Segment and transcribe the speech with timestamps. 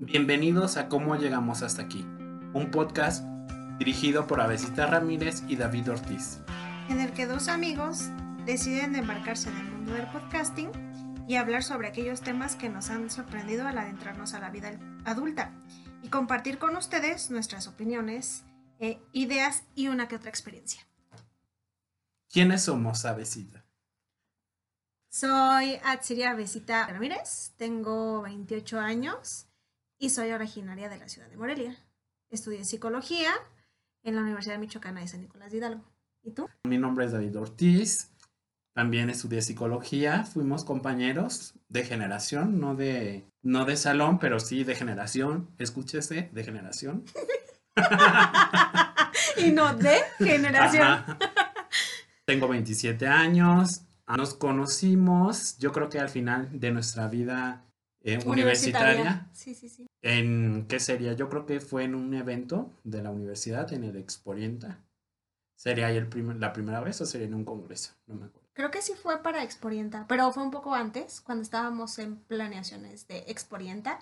[0.00, 2.04] Bienvenidos a Cómo Llegamos Hasta Aquí,
[2.52, 3.24] un podcast
[3.78, 6.40] dirigido por Avesita Ramírez y David Ortiz.
[6.88, 8.08] en el que dos amigos
[8.44, 10.70] deciden embarcarse en el mundo del podcasting
[11.28, 14.72] y hablar sobre aquellos temas que nos han sorprendido al adentrarnos a la vida
[15.04, 15.52] adulta
[16.02, 18.44] y compartir con ustedes nuestras opiniones,
[18.80, 20.84] eh, ideas y una que otra experiencia.
[22.28, 23.64] ¿Quiénes somos, Avesita?
[25.08, 29.46] Soy Atsiria Besita Ramírez, tengo 28 años
[30.04, 31.74] y soy originaria de la ciudad de Morelia.
[32.28, 33.30] Estudié psicología
[34.02, 35.82] en la Universidad Michoacana de San Nicolás de Hidalgo.
[36.22, 36.46] ¿Y tú?
[36.64, 38.10] Mi nombre es David Ortiz.
[38.74, 40.24] También estudié psicología.
[40.24, 45.48] Fuimos compañeros de generación, no de, no de salón, pero sí de generación.
[45.58, 47.06] Escúchese, de generación.
[49.38, 50.82] y no de generación.
[50.82, 51.18] Ajá.
[52.26, 53.86] Tengo 27 años.
[54.06, 57.64] Nos conocimos, yo creo que al final de nuestra vida
[58.02, 59.30] eh, universitaria.
[59.32, 59.86] Sí, sí, sí.
[60.04, 61.14] ¿En qué sería?
[61.14, 64.84] Yo creo que fue en un evento de la universidad, en el Exporienta.
[65.56, 67.94] ¿Sería ahí el primer- la primera vez o sería en un congreso?
[68.06, 68.46] No me acuerdo.
[68.52, 73.08] Creo que sí fue para Exporienta, pero fue un poco antes, cuando estábamos en planeaciones
[73.08, 73.98] de Exporienta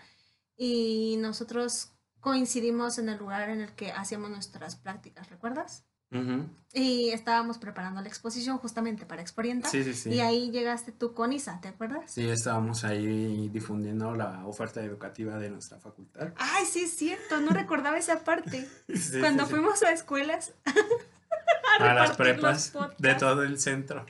[0.57, 5.85] y nosotros coincidimos en el lugar en el que hacíamos nuestras prácticas, ¿recuerdas?
[6.13, 6.47] Ujú.
[6.75, 10.11] Y estábamos preparando la exposición justamente para Exporienta Sí, sí, sí.
[10.11, 12.11] y ahí llegaste tú con Isa, ¿te acuerdas?
[12.11, 16.33] Sí, estábamos ahí difundiendo la oferta educativa de nuestra facultad.
[16.37, 18.69] Ay, sí es cierto, no recordaba esa parte.
[18.95, 19.55] Sí, cuando sí, sí.
[19.55, 20.53] fuimos a escuelas
[21.81, 24.07] a las prepas de todo el centro.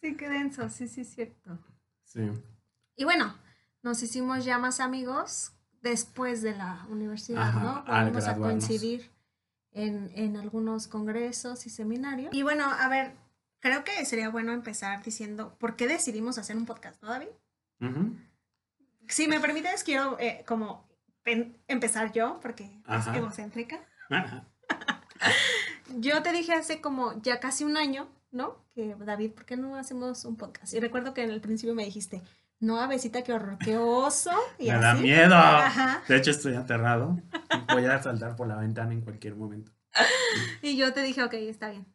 [0.00, 1.58] Sí, qué denso, sí, sí es cierto.
[2.04, 2.30] Sí.
[2.96, 3.34] Y bueno,
[3.82, 5.52] nos hicimos ya más amigos
[5.82, 7.84] después de la universidad, Ajá, ¿no?
[7.84, 9.10] Volvimos a coincidir
[9.78, 12.34] en, en algunos congresos y seminarios.
[12.34, 13.12] Y bueno, a ver,
[13.60, 17.28] creo que sería bueno empezar diciendo por qué decidimos hacer un podcast, ¿no, David?
[17.80, 18.16] Ujú.
[19.08, 20.86] Si me permites, quiero eh, como
[21.68, 23.10] empezar yo, porque Ajá.
[23.12, 23.80] es egocéntrica.
[24.10, 24.44] Ajá.
[25.96, 28.62] Yo te dije hace como ya casi un año, ¿no?
[28.74, 30.74] Que David, ¿por qué no hacemos un podcast?
[30.74, 32.22] Y recuerdo que en el principio me dijiste,
[32.60, 34.30] no, abecita, qué horror, qué oso.
[34.58, 35.34] Y Me da miedo.
[35.36, 36.02] Ajá.
[36.08, 37.18] De hecho, estoy aterrado.
[37.72, 39.72] Voy a saltar por la ventana en cualquier momento.
[40.62, 41.86] Y yo te dije, ok, está bien,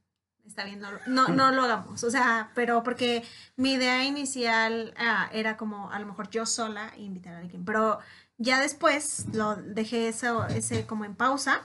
[0.46, 2.04] está bien, no, lo- no, no lo hagamos.
[2.04, 3.24] O sea, pero porque
[3.56, 7.64] mi idea inicial ah, era como a lo mejor yo sola invitar a alguien.
[7.66, 8.00] Pero
[8.38, 11.62] ya después lo dejé eso, ese como en pausa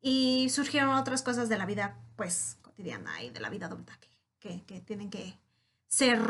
[0.00, 4.10] y surgieron otras cosas de la vida, pues, cotidiana y de la vida adulta que,
[4.38, 5.38] que, que tienen que
[5.86, 6.20] ser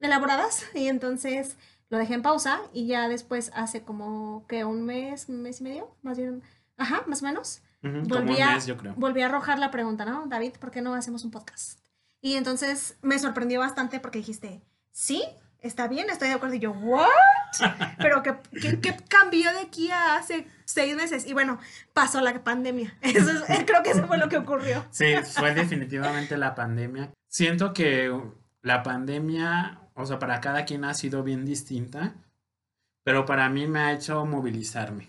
[0.00, 0.64] elaboradas.
[0.74, 1.56] Y entonces
[1.90, 5.64] lo dejé en pausa y ya después hace como que un mes, un mes y
[5.64, 6.42] medio, más bien,
[6.76, 8.94] ajá, más o menos Ujú, Como un volví a, mes, yo creo.
[8.96, 10.26] volví a arrojar la pregunta, ¿no?
[10.26, 11.78] David, ¿por qué no hacemos un podcast?
[12.20, 14.60] Y entonces me sorprendió bastante porque dijiste,
[14.90, 15.22] sí,
[15.60, 16.56] está bien, estoy de acuerdo.
[16.56, 17.06] Y yo, ¿what?
[17.98, 21.24] Pero ¿qué, cambió de aquí a hace seis meses?
[21.26, 21.58] Y bueno,
[21.92, 22.96] pasó la pandemia.
[23.02, 24.84] Eso es- creo que eso fue lo que ocurrió.
[24.90, 27.12] Sí, fue definitivamente la pandemia.
[27.28, 28.12] Siento que
[28.62, 32.14] la pandemia, o sea, para cada quien ha sido bien distinta,
[33.04, 35.08] pero para mí me ha hecho movilizarme.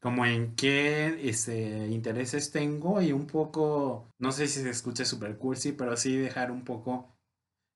[0.00, 5.36] Como en qué este, intereses tengo y un poco, no sé si se escuche super
[5.38, 7.08] cursi, pero sí dejar un poco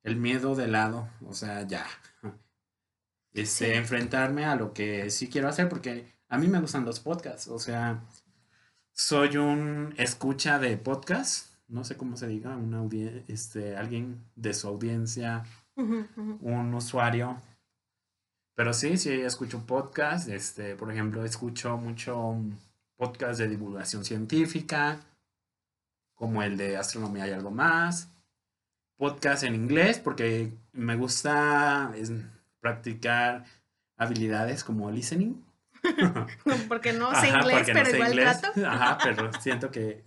[0.02, 1.08] el miedo de lado.
[1.26, 1.86] O sea, ya.
[3.32, 3.72] Este, Sí.
[3.72, 7.46] enfrentarme a lo que sí quiero hacer, porque a mí me gustan los podcasts.
[7.48, 8.02] O sea,
[8.92, 14.52] soy un escucha de podcast, no sé cómo se diga, un audien- este, alguien de
[14.54, 15.44] su audiencia,
[15.76, 17.40] un usuario.
[18.54, 20.28] Pero sí, sí, escucho podcast.
[20.28, 22.36] Este, por ejemplo, escucho mucho
[22.96, 25.00] podcast de divulgación científica,
[26.14, 28.10] como el de Astronomía y algo más.
[28.98, 32.12] Podcast en inglés, porque me gusta es,
[32.60, 33.44] practicar
[33.96, 35.42] habilidades como listening.
[36.68, 38.40] Porque no sé Ajá, inglés, no pero sé igual inglés.
[38.42, 38.66] trato.
[38.66, 40.04] Ajá, pero siento que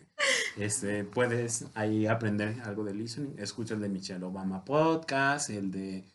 [0.57, 3.35] este, puedes ahí aprender algo de listening.
[3.38, 6.06] Escucho el de Michelle Obama Podcast, el de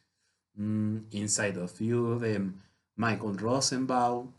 [0.55, 2.51] mm, Inside of You, de
[2.97, 4.33] Michael Rosenbaum.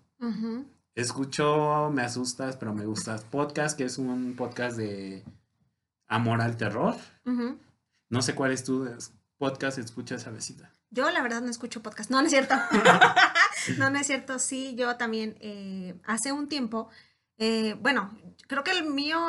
[0.95, 5.23] Escucho Me Asustas, pero Me Gustas Podcast, que es un podcast de
[6.07, 6.95] amor al terror.
[8.09, 8.89] No sé cuál es tu
[9.37, 10.71] podcast, escucha esa besita.
[10.91, 12.09] Yo la verdad no escucho podcast.
[12.09, 12.55] No, no es cierto.
[13.77, 14.39] no, no es cierto.
[14.39, 16.89] Sí, yo también eh, hace un tiempo,
[17.37, 18.17] eh, bueno,
[18.47, 19.19] creo que el mío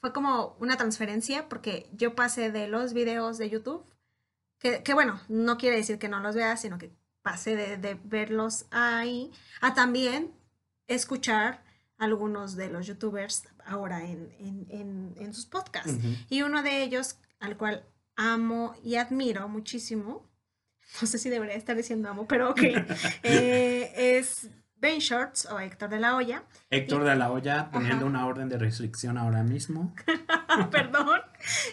[0.00, 3.84] fue como una transferencia porque yo pasé de los videos de YouTube,
[4.58, 6.92] que, que bueno, no quiere decir que no los veas, sino que
[7.22, 9.30] pasé de, de verlos ahí
[9.60, 10.32] a también
[10.86, 11.62] escuchar
[11.98, 15.94] algunos de los youtubers ahora en, en, en, en sus podcasts.
[16.30, 17.84] Y uno de ellos, al cual
[18.16, 20.28] amo y admiro muchísimo,
[21.00, 22.62] no sé si debería estar diciendo amo, pero ok,
[23.22, 24.48] eh, es
[24.80, 26.42] Paint Shorts o Héctor de la Hoya.
[26.70, 29.94] Héctor de la Hoya poniendo una orden de restricción ahora mismo.
[30.70, 31.20] Perdón.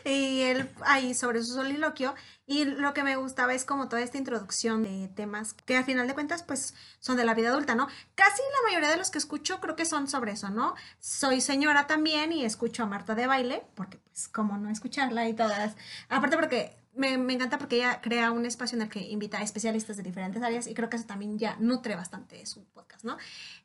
[0.03, 2.15] Y él ahí sobre su soliloquio.
[2.47, 6.07] Y lo que me gustaba es como toda esta introducción de temas que al final
[6.07, 7.87] de cuentas pues son de la vida adulta, ¿no?
[8.15, 10.75] Casi la mayoría de los que escucho creo que son sobre eso, ¿no?
[10.99, 15.33] Soy señora también y escucho a Marta de baile, porque pues como no escucharla y
[15.33, 15.75] todas.
[16.09, 19.97] Aparte porque me, encanta porque ella crea un espacio en el que invita a especialistas
[19.97, 23.17] de diferentes áreas y creo que eso también ya nutre bastante su podcast, ¿no?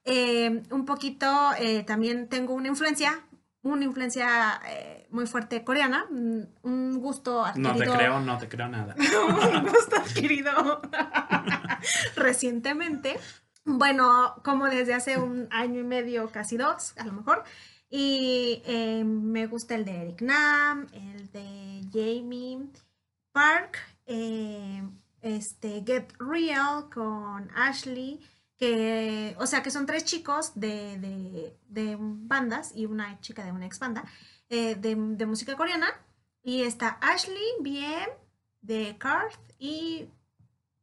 [0.05, 3.25] Eh, un poquito eh, también tengo una influencia,
[3.62, 7.73] una influencia eh, muy fuerte coreana, un gusto adquirido.
[7.73, 8.94] No te creo, no te creo nada.
[9.55, 10.81] un gusto adquirido
[12.17, 13.19] recientemente.
[13.65, 17.44] Bueno, como desde hace un año y medio, casi dos, a lo mejor.
[17.93, 18.62] Y
[19.05, 22.71] me gusta el de Eric Nam, el de Jamie
[23.32, 24.82] Park, eh,
[25.23, 28.21] este, Get Real con Ashley,
[28.56, 31.55] que, o sea, que son tres chicos de,
[31.99, 34.05] bandas y una chica de una ex banda
[34.49, 34.97] eh, de,
[35.27, 35.88] música coreana.
[36.43, 38.09] Y está Ashley, bien,
[38.61, 40.09] de Karth y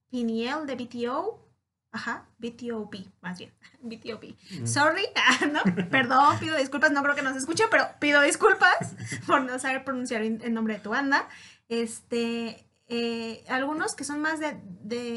[0.10, 1.44] Piniel de BTO.
[1.92, 3.52] Ajá, BTOP, más bien,
[3.82, 4.36] BTOP.
[4.66, 5.04] Sorry,
[5.52, 5.62] ¿no?
[5.90, 8.96] Perdón, pido disculpas, no creo que nos escuche, pero pido disculpas
[9.28, 11.28] por no saber pronunciar el nombre de tu banda.
[11.70, 14.58] Este, eh, algunos que son más de,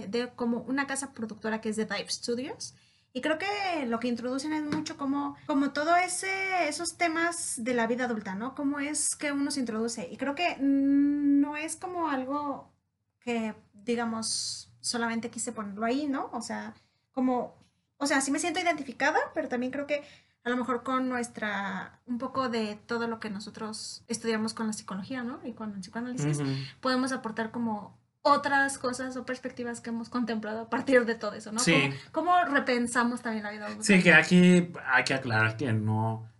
[0.09, 2.75] de, como una casa productora que es de Dive Studios.
[3.13, 7.75] Y creo que lo que introducen es mucho como, como todo ese, esos temas de
[7.75, 8.55] la vida adulta, ¿no?
[8.55, 10.09] Cómo es que uno se introduce.
[10.11, 12.73] Y creo que no es como algo
[13.19, 16.31] que, digamos, solamente quise ponerlo ahí, ¿no?
[16.33, 16.75] O sea,
[17.13, 17.57] como,
[17.97, 20.05] o sea, sí me siento identificada, pero también creo que
[20.45, 24.73] a lo mejor con nuestra, un poco de todo lo que nosotros estudiamos con la
[24.73, 25.41] psicología, ¿no?
[25.45, 26.41] Y con el psicoanálisis,
[26.81, 31.53] podemos aportar como otras cosas o perspectivas que hemos contemplado a partir de todo eso,
[31.53, 31.61] ¿no?
[31.61, 31.91] Sí.
[32.13, 36.31] ¿Cómo, repensamos también la vida Sí, que aquí hay que aclarar que no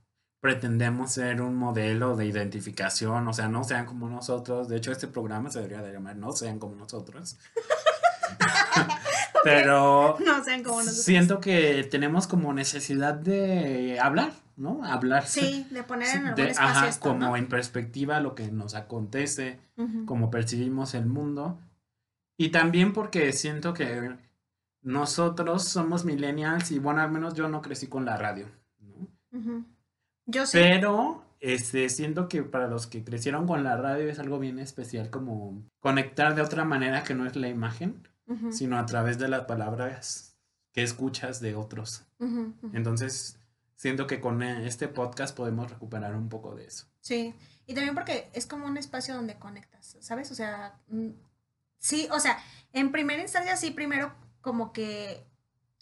[0.41, 4.69] pretendemos ser un modelo de identificación, o sea, no sean como nosotros.
[4.69, 7.39] De hecho, este programa se debería de llamar No sean como nosotros.
[9.45, 14.85] Pero no sean como siento que tenemos como necesidad de hablar, ¿no?
[14.85, 15.27] Hablar.
[15.27, 19.61] Sí, de poner en algún espacio ajá, como en perspectiva lo que nos acontece,
[20.07, 21.59] como percibimos el mundo.
[22.37, 24.17] Y también porque siento que
[24.83, 28.47] nosotros somos millennials y bueno, al menos yo no crecí con la radio,
[28.79, 29.67] ¿no?
[30.27, 30.59] Yo sí.
[30.59, 35.11] Pero este, siento que para los que crecieron con la radio es algo bien especial
[35.11, 38.03] como conectar de otra manera que no es la imagen
[38.51, 40.37] sino a través de las palabras
[40.73, 42.05] que escuchas de otros.
[42.73, 43.39] Entonces,
[43.77, 46.87] siento que con este podcast podemos recuperar un poco de eso.
[47.01, 47.35] Sí,
[47.67, 50.31] y también porque es como un espacio donde conectas, ¿sabes?
[50.31, 51.11] O sea, mm,
[51.79, 52.39] sí, o sea,
[52.73, 55.25] en primera instancia sí, primero como que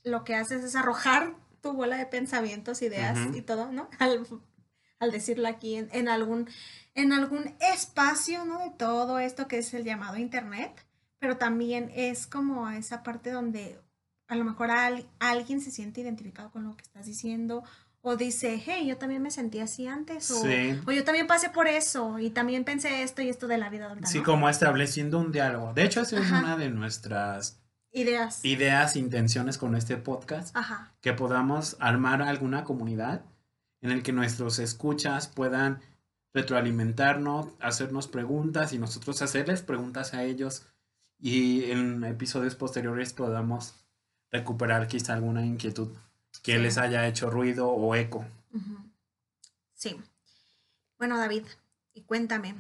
[0.05, 3.89] lo que haces es arrojar tu bola de pensamientos, ideas y todo, ¿no?
[5.01, 6.49] Al, decirlo aquí en, en, algún,
[6.95, 8.59] en algún espacio, ¿no?
[8.61, 10.85] De todo esto que es el llamado Internet
[11.19, 13.81] pero también es como esa parte donde
[14.29, 14.71] a lo mejor
[15.19, 17.65] alguien se siente identificado con lo que estás diciendo
[18.01, 22.19] o dice, hey, yo también me sentí así antes, o, yo también pasé por eso,
[22.19, 24.07] y también pensé esto y esto de la vida adulta.
[24.07, 25.75] Sí, como estableciendo un diálogo.
[25.75, 27.61] De hecho, esa es una de nuestras
[27.91, 28.45] ideas.
[28.45, 30.57] Ideas, intenciones con este podcast.
[30.57, 30.95] Ajá.
[31.01, 33.25] Que podamos armar alguna comunidad
[33.81, 35.81] en el que nuestros escuchas puedan
[36.33, 40.67] retroalimentarnos, hacernos preguntas y nosotros hacerles preguntas a ellos
[41.19, 43.75] y en episodios posteriores podamos
[44.31, 45.89] recuperar quizá alguna inquietud
[46.43, 48.25] que les haya hecho ruido o eco.
[49.75, 50.01] Sí.
[50.99, 51.45] Bueno, David,
[51.95, 52.55] y cuéntame,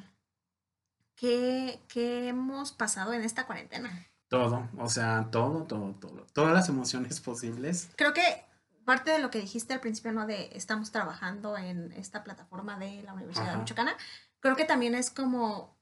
[1.16, 4.06] ¿qué, hemos pasado en esta cuarentena?
[4.28, 6.26] Todo, o sea, todo, todo, todo.
[6.32, 7.88] Todas las emociones posibles.
[7.96, 8.44] Creo que
[8.84, 10.26] parte de lo que dijiste al principio, ¿no?
[10.26, 13.96] De estamos trabajando en esta plataforma de la Universidad de Michoacana,
[14.40, 15.76] creo que también es como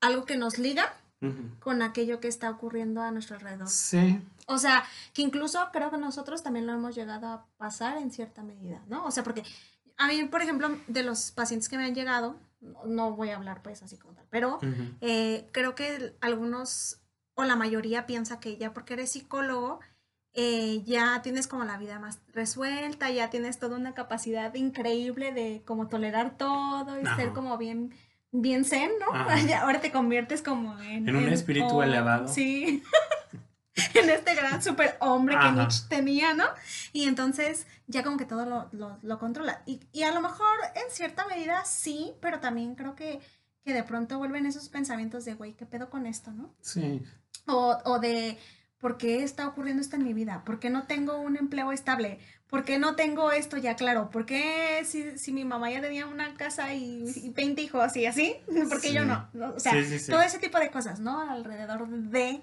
[0.00, 0.92] algo que nos liga
[1.60, 3.68] con aquello que está ocurriendo a nuestro alrededor.
[3.68, 4.20] Sí.
[4.46, 8.42] O sea, que incluso creo que nosotros también lo hemos llegado a pasar en cierta
[8.42, 9.04] medida, ¿no?
[9.04, 9.42] O sea, porque
[9.96, 12.36] a mí, por ejemplo, de los pacientes que me han llegado,
[12.86, 14.58] no voy a hablar pues así como tal, pero
[15.00, 17.00] eh, creo que algunos
[17.34, 19.80] o la mayoría piensa que ya porque eres psicólogo,
[20.32, 25.62] eh, ya tienes como la vida más resuelta, ya tienes toda una capacidad increíble de
[25.64, 27.94] como tolerar todo y ser como bien
[28.34, 29.06] bien zen, ¿no?
[29.60, 31.08] Ahora te conviertes como en...
[31.08, 32.28] En un espíritu elevado.
[32.28, 32.82] Sí.
[33.94, 36.44] en este gran super hombre que Nietzsche tenía, ¿no?
[36.92, 38.68] Y entonces ya como que todo lo,
[39.02, 39.62] lo, controla.
[39.66, 43.20] Y, y, a lo mejor en cierta medida sí, pero también creo que,
[43.64, 46.54] que de pronto vuelven esos pensamientos de, güey, ¿qué pedo con esto, no?
[46.60, 47.02] Sí.
[47.46, 48.38] O, o de,
[48.78, 50.44] ¿por qué está ocurriendo esto en mi vida?
[50.44, 52.18] ¿Por qué no tengo un empleo estable?
[52.54, 54.10] ¿Por qué no tengo esto ya claro?
[54.10, 58.06] ¿Por qué si, si mi mamá ya tenía una casa y, y 20 hijos y
[58.06, 58.36] así?
[58.68, 59.08] ¿Por qué yo Sí.
[59.08, 59.28] no?
[59.32, 59.54] ¿No?
[59.54, 60.12] O sea, Sí, sí, sí.
[60.12, 61.20] todo ese tipo de cosas, ¿no?
[61.28, 62.42] Alrededor de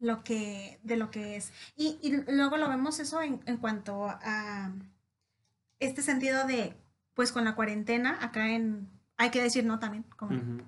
[0.00, 1.52] lo que, de lo que es.
[1.76, 4.72] Y, y luego lo vemos eso en, en cuanto a
[5.78, 6.74] este sentido de,
[7.14, 9.78] pues con la cuarentena, acá en, hay que decir, ¿no?
[9.78, 10.66] También, como.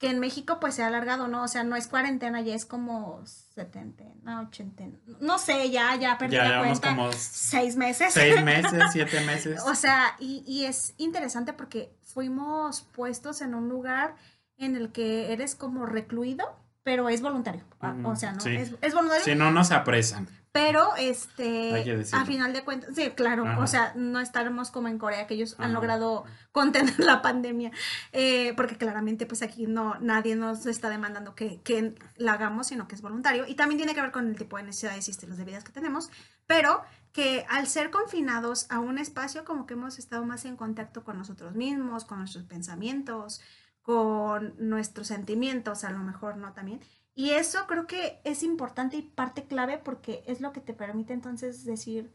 [0.00, 1.42] Que en México pues se ha alargado, ¿no?
[1.44, 4.84] O sea, no es cuarentena, ya es como 70, no, 80,
[5.20, 6.88] no sé, ya, ya perdí Ya la cuenta.
[6.88, 8.12] como Seis meses.
[8.12, 9.62] seis meses, siete meses.
[9.66, 14.14] O sea, y, y es interesante porque fuimos puestos en un lugar
[14.56, 16.46] en el que eres como recluido,
[16.82, 17.62] pero es voluntario.
[17.80, 18.40] Ah, O sea, ¿no?
[18.40, 18.56] sí.
[18.56, 20.28] Es, es voluntario, Si no nos apresan.
[20.52, 23.60] Pero este, a final de cuentas, sí, claro, Ajá.
[23.60, 27.70] o sea, no estaremos como en Corea, que ellos han logrado contener la pandemia,
[28.12, 32.88] eh, porque claramente pues aquí no, nadie nos está demandando que, que la hagamos, sino
[32.88, 35.38] que es voluntario, y también tiene que ver con el tipo de necesidades y estilos
[35.38, 36.10] de vida que tenemos,
[36.46, 41.04] pero que al ser confinados a un espacio como que hemos estado más en contacto
[41.04, 43.40] con nosotros mismos, con nuestros pensamientos,
[43.82, 46.80] con nuestros sentimientos, a lo mejor no también.
[47.20, 51.12] Y eso creo que es importante y parte clave porque es lo que te permite
[51.12, 52.10] entonces decir,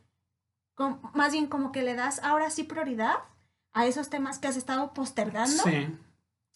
[1.14, 3.18] más bien como que le das ahora sí prioridad
[3.72, 5.96] a esos temas que has estado postergando Sí.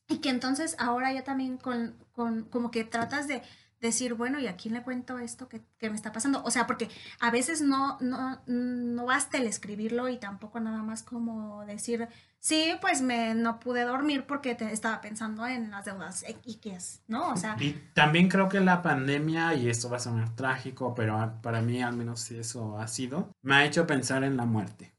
[0.07, 3.43] y que entonces ahora ya también con, con como que tratas de
[3.79, 6.43] decir, bueno, ¿y a quién le cuento esto que, que me está pasando?
[6.43, 11.03] O sea, porque a veces no, no, no basta el escribirlo y tampoco nada más
[11.03, 12.07] como decir,
[12.39, 17.31] sí, pues me no pude dormir porque te estaba pensando en las deudas X, ¿no?
[17.31, 21.33] O sea, Y también creo que la pandemia, y esto va a sonar trágico, pero
[21.41, 24.93] para mí al menos eso ha sido, me ha hecho pensar en la muerte,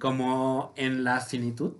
[0.00, 1.74] como en la finitud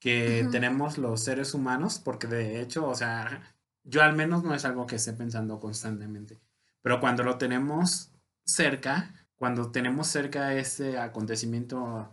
[0.00, 3.40] que tenemos los seres humanos, porque de hecho, o sea,
[3.84, 6.40] yo al menos no es algo que esté pensando constantemente,
[6.82, 8.12] pero cuando lo tenemos
[8.44, 12.12] cerca, cuando tenemos cerca ese acontecimiento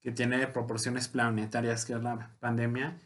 [0.00, 3.00] que tiene proporciones planetarias, que es la pandemia,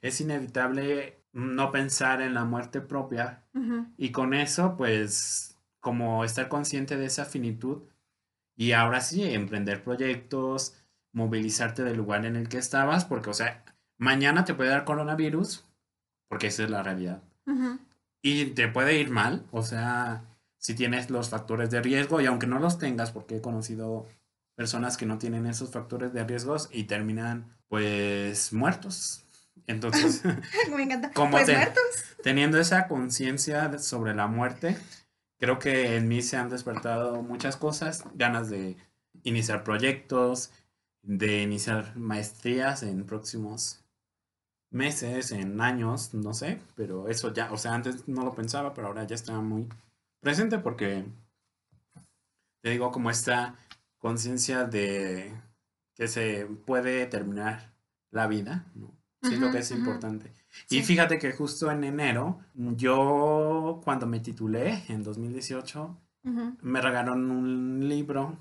[0.00, 3.44] es inevitable no pensar en la muerte propia.
[3.96, 7.82] Y con eso, pues, como estar consciente de esa finitud
[8.56, 10.76] y ahora sí, emprender proyectos,
[11.12, 13.64] movilizarte del lugar en el que estabas, porque, o sea,
[13.98, 15.64] mañana te puede dar coronavirus,
[16.28, 17.22] porque esa es la realidad,
[18.22, 20.24] Y te puede ir mal, o sea,
[20.58, 24.06] si tienes los factores de riesgo y aunque no los tengas, porque he conocido
[24.54, 29.24] personas que no tienen esos factores de riesgos y terminan, pues, muertos.
[29.66, 30.22] Entonces,
[30.74, 31.10] Me encanta.
[31.12, 31.82] ¿Cómo Pues te- muertos.
[32.22, 34.76] teniendo esa conciencia sobre la muerte,
[35.38, 38.76] creo que en mí se han despertado muchas cosas, ganas de
[39.22, 40.50] iniciar proyectos,
[41.02, 43.83] de iniciar maestrías en próximos
[44.74, 48.88] meses, en años, no sé, pero eso ya, o sea, antes no lo pensaba, pero
[48.88, 49.68] ahora ya está muy
[50.20, 51.04] presente porque
[52.62, 53.56] te digo como esta
[53.98, 55.32] conciencia de
[55.94, 57.72] que se puede terminar
[58.10, 58.90] la vida, ¿no?
[59.20, 60.32] Siento Ujú, que es importante.
[60.68, 67.30] Y fíjate que justo en enero, yo cuando me titulé en 2018, Ujú, me regalaron
[67.30, 68.38] un libro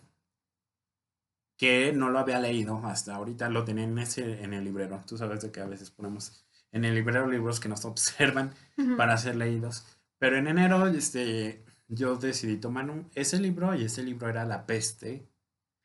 [1.63, 5.01] que no lo había leído hasta ahorita, lo tenía en, ese, en el librero.
[5.07, 8.97] Tú sabes de que a veces ponemos en el librero libros que nos observan ujú.
[8.97, 9.85] para ser leídos.
[10.19, 14.65] Pero en enero este, yo decidí tomar un- ese libro y ese libro era La
[14.65, 15.25] peste.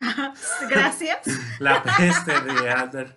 [0.68, 1.18] Gracias.
[1.60, 3.16] La peste de Albert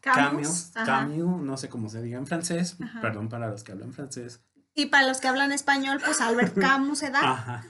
[0.00, 0.70] Camus.
[0.72, 0.86] Camus.
[0.86, 3.00] Camus, no sé cómo se diga en francés, Ajá.
[3.00, 4.40] perdón para los que hablan francés.
[4.74, 7.20] Y para los que hablan español, pues Albert Camus se da.
[7.32, 7.64] Ajá.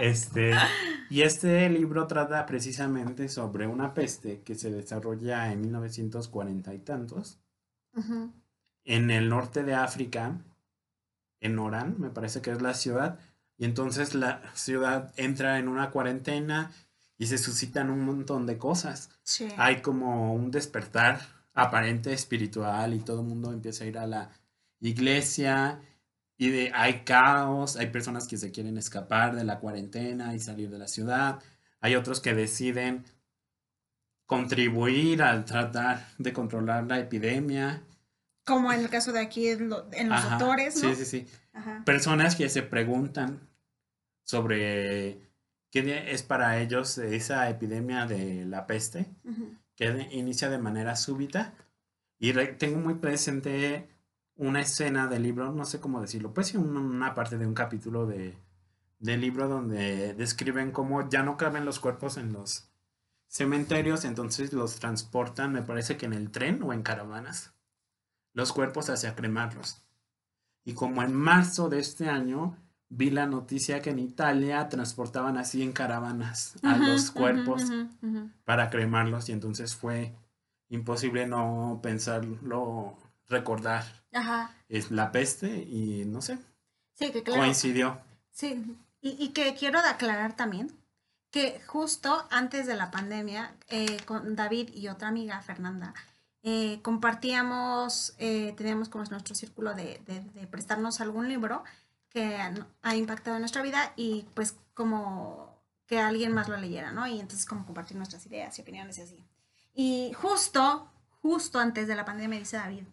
[0.00, 0.52] Este,
[1.10, 7.38] y este libro trata precisamente sobre una peste que se desarrolla en 1940 y tantos
[8.84, 10.38] en el norte de África,
[11.40, 13.18] en Orán, me parece que es la ciudad,
[13.58, 16.72] y entonces la ciudad entra en una cuarentena
[17.18, 19.10] y se suscitan un montón de cosas.
[19.22, 19.48] Sí.
[19.56, 21.20] Hay como un despertar
[21.54, 24.30] aparente espiritual y todo el mundo empieza a ir a la
[24.80, 25.80] iglesia
[26.44, 30.70] y de, hay caos, hay personas que se quieren escapar de la cuarentena y salir
[30.70, 31.38] de la ciudad,
[31.80, 33.04] hay otros que deciden
[34.26, 37.82] contribuir al tratar de controlar la epidemia.
[38.44, 40.88] Como en el caso de aquí en lo- en los Ajá, doctores, ¿no?
[40.94, 41.26] Sí, sí, sí.
[41.52, 41.82] Ajá.
[41.84, 43.48] Personas que se preguntan
[44.24, 45.20] sobre
[45.70, 50.96] qué es para ellos esa epidemia de la peste Ujú, que de- inicia de manera
[50.96, 51.54] súbita.
[52.18, 53.88] Y tengo muy presente
[54.36, 57.54] una escena del libro, no sé cómo decirlo, pues sí, un- una parte de un
[57.54, 58.38] capítulo de,
[58.98, 62.68] del libro donde describen cómo ya no caben los cuerpos en los
[63.28, 67.52] cementerios, entonces los transportan, me parece que en el tren o en caravanas,
[68.34, 69.82] los cuerpos hacia cremarlos.
[70.64, 72.56] Y como en marzo de este año
[72.88, 77.70] vi la noticia que en Italia transportaban así en caravanas a los cuerpos
[78.44, 80.14] para cremarlos y entonces fue
[80.68, 82.96] imposible no pensarlo,
[83.32, 83.84] recordar.
[84.12, 84.54] Ajá.
[84.68, 86.38] Es la peste y no sé.
[86.94, 87.42] Sí, que claro.
[87.42, 88.00] Coincidió.
[88.30, 90.72] Sí, y, que quiero aclarar también
[91.30, 95.92] que justo antes de la pandemia, eh, con David y otra amiga, Fernanda,
[96.42, 101.64] eh, compartíamos, eh, teníamos como nuestro círculo de, de, prestarnos algún libro
[102.10, 102.36] que
[102.82, 107.06] ha impactado en nuestra vida y pues como que alguien más lo leyera, ¿no?
[107.06, 109.24] Y entonces como compartir nuestras ideas y opiniones y así.
[109.74, 110.90] Y justo,
[111.22, 112.84] justo antes de la pandemia dice David,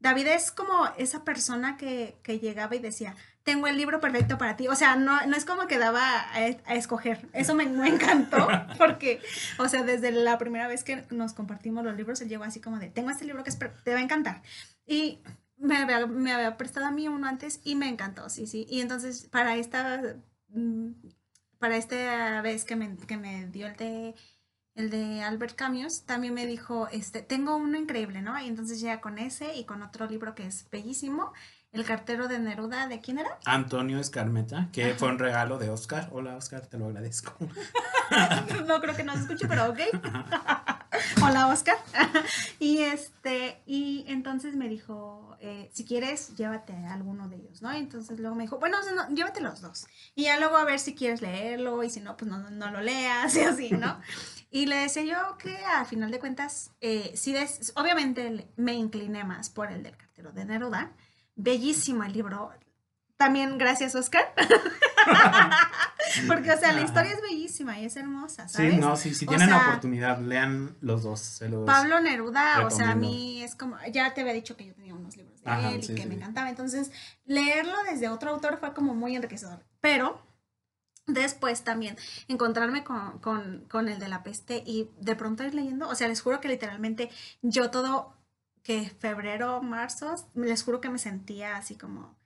[0.00, 3.16] David es como esa persona que, que llegaba y decía,
[3.48, 4.68] tengo el libro perfecto para ti.
[4.68, 6.02] O sea, no, no es como que daba
[6.34, 7.28] a, escoger.
[7.32, 8.46] Eso me, me, encantó
[8.78, 9.20] porque,
[9.58, 12.78] o sea, desde la primera vez que nos compartimos los libros, él llegó así como
[12.78, 14.42] de, tengo este libro que te va a encantar.
[14.86, 15.20] Y
[15.56, 18.66] me había, me había prestado a mí uno antes y me encantó, sí, sí.
[18.68, 20.16] Y entonces, para esta,
[20.50, 20.90] mm,
[21.58, 24.14] para esta vez que me, que me dio el de
[24.78, 28.40] el de Albert Camus, también me dijo, este, tengo uno increíble, ¿no?
[28.40, 31.32] Y entonces ya con ese y con otro libro que es bellísimo,
[31.72, 33.38] el cartero de Neruda, ¿de quién era?
[33.44, 36.08] Antonio Escarmeta, que fue un regalo de Oscar.
[36.12, 37.34] Hola Oscar, te lo agradezco.
[38.66, 39.78] no creo que nos escuche, pero ok.
[41.22, 41.76] Hola Oscar.
[42.58, 47.72] y este, y entonces me dijo, eh, si quieres, llévate alguno de ellos, ¿no?
[47.74, 48.78] Y entonces luego me dijo, bueno,
[49.14, 49.86] llévate los dos.
[50.14, 52.80] Y ya luego a ver si quieres leerlo y si no, pues no, no, lo
[52.80, 54.00] leas y así, ¿no?
[54.50, 57.36] y le decía yo que al final de cuentas, eh, sí,
[57.74, 60.92] obviamente me incliné más por el del cartero de Neruda
[61.38, 62.50] bellísimo el libro.
[63.16, 64.32] También gracias, Oscar.
[66.26, 68.74] Porque, o sea, la historia es bellísima y es hermosa, ¿sabes?
[68.74, 71.42] Sí, no, sí, si tienen la oportunidad, lean los dos.
[71.66, 74.94] Pablo Neruda, o sea, a mí es como, ya te había dicho que yo tenía
[74.94, 76.90] unos libros de él y que me encantaba, entonces
[77.24, 79.64] leerlo desde otro autor fue como muy enriquecedor.
[79.80, 80.22] Pero
[81.06, 81.96] después también
[82.28, 86.08] encontrarme con, con, con el de la peste y de pronto ir leyendo, o sea,
[86.08, 87.10] les juro que literalmente
[87.42, 88.17] yo todo
[88.62, 92.16] que febrero, marzo, les juro que me sentía así como,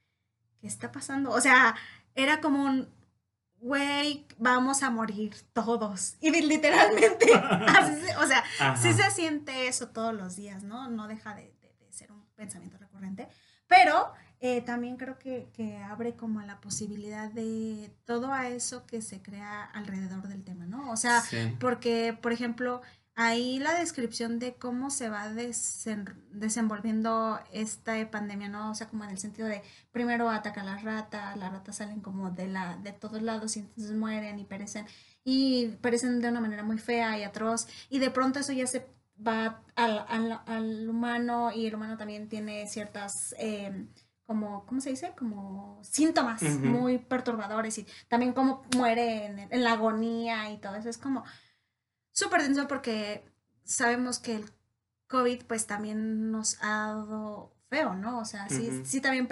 [0.60, 1.30] ¿qué está pasando?
[1.30, 1.74] O sea,
[2.14, 2.88] era como un,
[3.62, 6.16] güey, vamos a morir todos.
[6.20, 7.26] Y literalmente,
[8.18, 8.44] o sea,
[8.76, 10.90] sí se siente eso todos los días, ¿no?
[10.90, 11.54] No deja de,
[11.90, 13.28] ser un pensamiento recurrente,
[13.66, 19.02] pero eh, también creo que, que, abre como la posibilidad de todo a eso que
[19.02, 20.90] se crea alrededor del tema, ¿no?
[20.90, 21.22] O sea,
[21.60, 22.82] porque, por ejemplo,
[23.14, 28.70] ahí la descripción de cómo se va desenvolviendo esta pandemia, ¿no?
[28.70, 32.00] O sea, como en el sentido de primero ataca a las ratas, las ratas salen
[32.00, 34.86] como de, la, de todos lados y entonces mueren y perecen,
[35.24, 38.86] y perecen de una manera muy fea y atroz, y de pronto eso ya se
[39.24, 43.34] va al, al, al humano y el humano también tiene ciertas...
[43.38, 43.88] Em,
[44.24, 45.12] como, ¿cómo se dice?
[45.18, 50.88] Como síntomas muy perturbadores y también cómo muere en, en la agonía y todo eso.
[50.88, 51.24] Es como,
[52.12, 53.24] súper denso porque
[53.64, 54.50] sabemos que el
[55.08, 58.18] COVID pues también nos ha dado feo, ¿no?
[58.18, 59.26] O sea, sí, sí también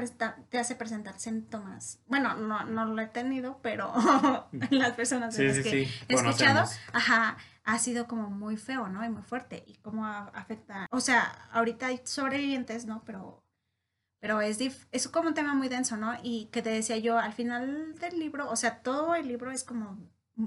[0.48, 2.00] te hace presentar síntomas.
[2.06, 3.92] Bueno, no, no lo he tenido, pero
[4.70, 9.04] las personas de las que he escuchado, ajá, ha sido como muy feo, ¿no?
[9.04, 9.62] Y muy fuerte.
[9.66, 10.86] Y cómo afecta.
[10.90, 13.02] O sea, ahorita hay sobrevivientes, ¿no?
[13.04, 13.44] Pero
[14.20, 14.58] pero es,
[14.92, 16.14] es como un tema muy denso, ¿no?
[16.22, 19.64] Y que te decía yo, al final del libro, o sea, todo el libro es
[19.64, 19.98] como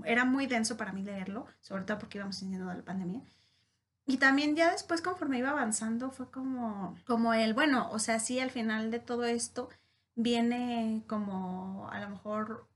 [0.06, 3.22] era muy denso para mí leerlo, sobre todo porque íbamos iniciando la pandemia.
[4.06, 8.40] Y también ya después, conforme iba avanzando, fue como, como el, bueno, o sea, sí,
[8.40, 9.70] al final de todo esto
[10.16, 12.68] viene como a lo mejor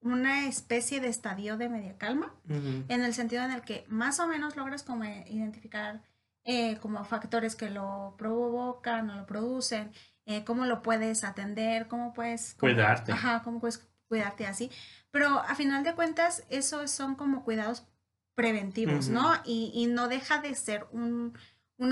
[0.00, 4.26] una especie de estadio de media calma, en el sentido en el que más o
[4.26, 6.02] menos logras como identificar
[6.44, 9.92] eh, como factores que lo provocan o lo producen,
[10.26, 12.54] eh, cómo lo puedes atender, cómo puedes...
[12.60, 13.12] cuidarte.
[13.12, 14.70] Ajá, cómo puedes cuidarte así.
[15.14, 17.86] Pero a final de cuentas, esos son como cuidados
[18.34, 19.32] preventivos, ¿no?
[19.44, 21.32] Y, no deja de ser un,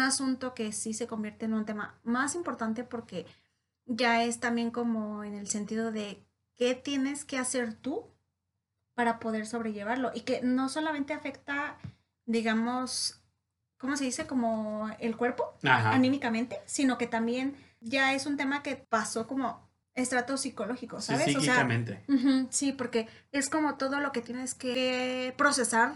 [0.00, 3.24] asunto que sí se convierte en un tema más importante porque
[3.86, 8.08] ya es también como en el sentido de qué tienes que hacer tú
[8.94, 11.78] para poder sobrellevarlo y que no solamente afecta,
[12.26, 13.22] digamos,
[13.76, 14.26] ¿cómo se dice?
[14.26, 19.61] Como el cuerpo, anímicamente, sino que también ya es un tema que pasó como
[19.94, 21.26] estrato psicológico, ¿sabes?
[21.26, 22.04] Sí, psíquicamente.
[22.50, 25.94] sí, porque es como todo lo que tienes que procesar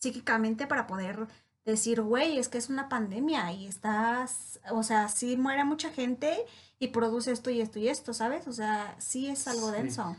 [0.00, 1.26] psíquicamente para poder
[1.64, 6.44] decir, güey, es que es una pandemia y estás, o sea, sí muere mucha gente
[6.78, 8.48] y produce esto y esto y esto, ¿sabes?
[8.48, 10.16] O sea, sí es algo denso.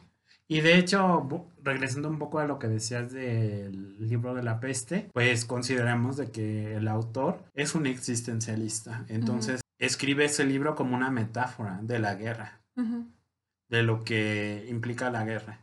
[0.48, 5.10] Y de hecho, regresando un poco a lo que decías del libro de la peste,
[5.14, 9.06] pues consideramos de que el autor es un existencialista.
[9.08, 15.24] Entonces, escribe ese libro como una metáfora de la guerra de lo que implica la
[15.24, 15.60] guerra.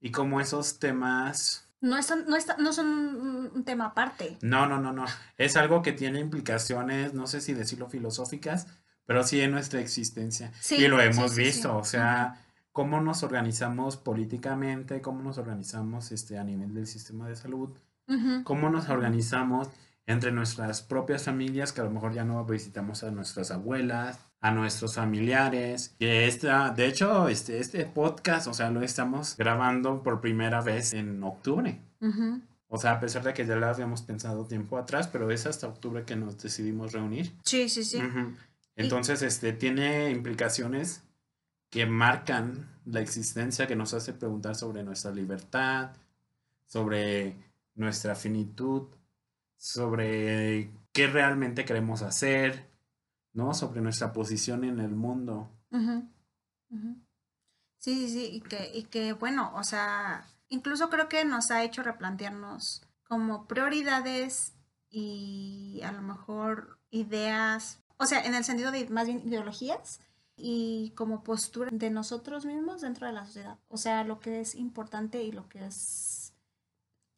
[0.00, 1.68] Y como esos temas...
[1.80, 4.36] No, son, no, no son un tema aparte.
[4.40, 5.04] No, no, no, no.
[5.36, 8.68] Es algo que tiene implicaciones, no sé si decirlo filosóficas,
[9.06, 10.52] pero sí en nuestra existencia.
[10.70, 12.40] y lo hemos visto, o sea,
[12.72, 17.70] cómo nos organizamos políticamente, cómo nos organizamos este, a nivel del sistema de salud,
[18.44, 19.68] cómo nos organizamos
[20.06, 24.50] entre nuestras propias familias, que a lo mejor ya no visitamos a nuestras abuelas, a
[24.50, 25.94] nuestros familiares.
[25.98, 30.92] Que esta, de hecho, este, este podcast, o sea, lo estamos grabando por primera vez
[30.92, 31.80] en octubre.
[32.68, 35.68] O sea, a pesar de que ya lo habíamos pensado tiempo atrás, pero es hasta
[35.68, 37.32] octubre que nos decidimos reunir.
[37.44, 38.02] Sí, sí, sí.
[38.74, 41.02] Entonces, este, tiene implicaciones
[41.70, 45.92] que marcan la existencia, que nos hace preguntar sobre nuestra libertad,
[46.66, 47.36] sobre
[47.76, 48.88] nuestra finitud,
[49.56, 52.71] sobre qué realmente queremos hacer,
[53.32, 53.54] ¿no?
[53.54, 55.50] Sobre nuestra posición en el mundo.
[57.78, 61.64] Sí, sí, sí, y que, y que bueno, o sea, incluso creo que nos ha
[61.64, 64.54] hecho replantearnos como prioridades
[64.88, 70.00] y a lo mejor ideas, o sea, en el sentido de más bien ideologías
[70.36, 73.58] y como postura de nosotros mismos dentro de la sociedad.
[73.68, 76.21] O sea, lo que es importante y lo que es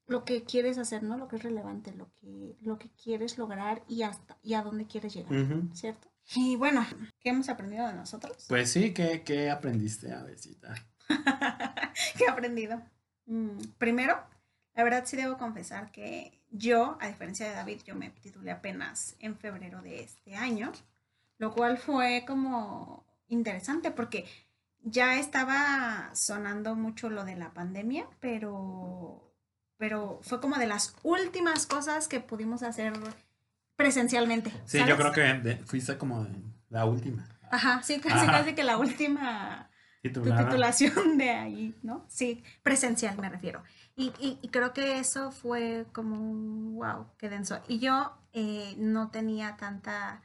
[0.07, 1.17] lo que quieres hacer, ¿no?
[1.17, 4.87] Lo que es relevante, lo que, lo que quieres lograr y hasta y a dónde
[4.87, 5.33] quieres llegar,
[5.73, 6.09] ¿cierto?
[6.35, 6.87] Y bueno,
[7.21, 8.47] ¿qué hemos aprendido de nosotros?
[8.49, 10.75] Pues sí, ¿qué, qué aprendiste, Avesita?
[12.19, 12.83] ¿Qué he aprendido?
[13.27, 14.19] Mm, primero,
[14.75, 19.17] la verdad sí debo confesar que yo, a diferencia de David, yo me titulé apenas
[19.19, 20.73] en febrero de este año,
[21.39, 24.25] lo cual fue como interesante porque
[24.81, 29.34] ya estaba sonando mucho lo de la pandemia, pero,
[29.77, 32.93] pero fue como de las últimas cosas que pudimos hacer
[33.77, 34.53] presencialmente.
[34.67, 36.27] Sí, yo creo que fuiste como
[36.71, 37.29] la última.
[37.51, 39.71] Ajá, sí, casi, casi que la última
[40.03, 42.05] titulación de ahí, ¿no?
[42.09, 43.63] Sí, presencial me refiero.
[43.97, 47.63] Y, y, creo que eso fue como, wow, qué denso.
[47.69, 50.21] Y yo eh, no tenía tanta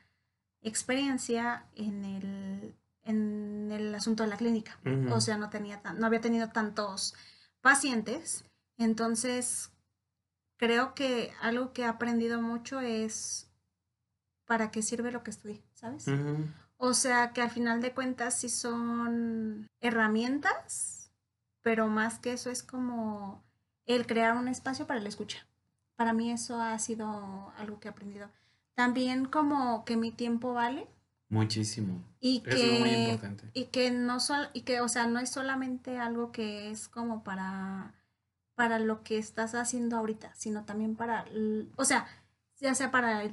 [0.62, 4.80] experiencia en el, en el asunto de la clínica.
[5.12, 7.14] O sea, no, tenía no había tenido tantos
[7.62, 8.44] pacientes.
[8.80, 9.72] Entonces,
[10.58, 13.52] creo que algo que he aprendido mucho es
[14.46, 16.06] para qué sirve lo que estudié, ¿sabes?
[16.78, 21.12] O sea, que al final de cuentas sí son herramientas,
[21.62, 23.44] pero más que eso es como
[23.86, 25.46] el crear un espacio para la escucha.
[25.98, 28.30] Para mí eso ha sido algo que he aprendido.
[28.76, 30.88] También como que mi tiempo vale.
[31.28, 32.02] Muchísimo.
[32.22, 33.52] Y que, es muy importante.
[33.54, 37.26] Y que no sol, y que, o sea, no es solamente algo que es como
[37.26, 37.94] para
[38.60, 41.24] para lo que estás haciendo ahorita, sino también para,
[41.78, 42.08] o sea,
[42.60, 43.24] ya sea para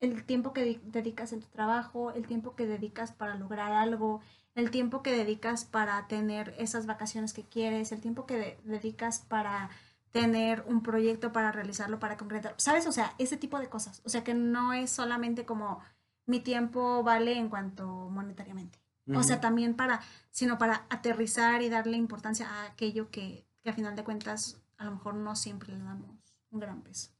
[0.00, 4.20] el, tiempo que dedicas en tu trabajo, el tiempo que dedicas para lograr algo,
[4.56, 9.70] el tiempo que dedicas para tener esas vacaciones que quieres, el tiempo que dedicas para
[10.10, 12.88] tener un proyecto, para realizarlo, para concretar, ¿sabes?
[12.88, 14.02] O sea, ese tipo de cosas.
[14.04, 15.78] O sea, que no es solamente como
[16.26, 18.80] mi tiempo vale en cuanto monetariamente.
[19.14, 20.00] O sea, también para,
[20.32, 24.84] sino para aterrizar y darle importancia a aquello que que a final de cuentas a
[24.84, 26.10] lo mejor no siempre le damos
[26.50, 27.10] un gran peso.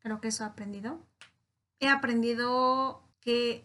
[0.00, 1.00] Creo que eso he aprendido.
[1.78, 3.64] He aprendido que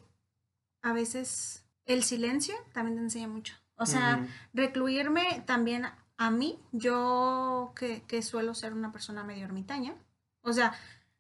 [0.82, 3.56] a veces el silencio también te enseña mucho.
[3.76, 5.86] O sea, recluirme también
[6.18, 9.96] a mí, yo que, suelo ser una persona medio ermitaña.
[10.42, 10.74] O sea,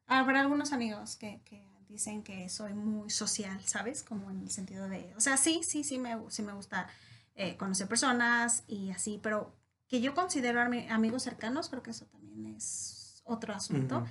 [0.07, 1.39] habrá algunos amigos que,
[1.87, 4.03] dicen que soy muy social, ¿sabes?
[4.03, 6.89] Como en el sentido de, o sea, sí, sí, sí me, sí me gusta
[7.35, 9.53] eh, conocer personas y así, pero
[9.87, 14.05] que yo considero amigos cercanos, creo que eso también es otro asunto.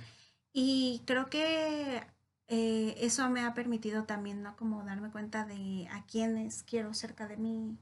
[0.51, 2.01] Y creo que
[2.47, 4.55] eh, eso me ha permitido también, ¿no?
[4.55, 7.77] Como darme cuenta de a quiénes quiero cerca de mí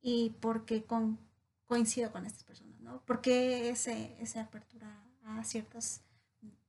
[0.00, 1.18] y por qué con,
[1.66, 3.00] coincido con estas personas, ¿no?
[3.02, 6.00] ¿Por qué ese, esa apertura a ciertos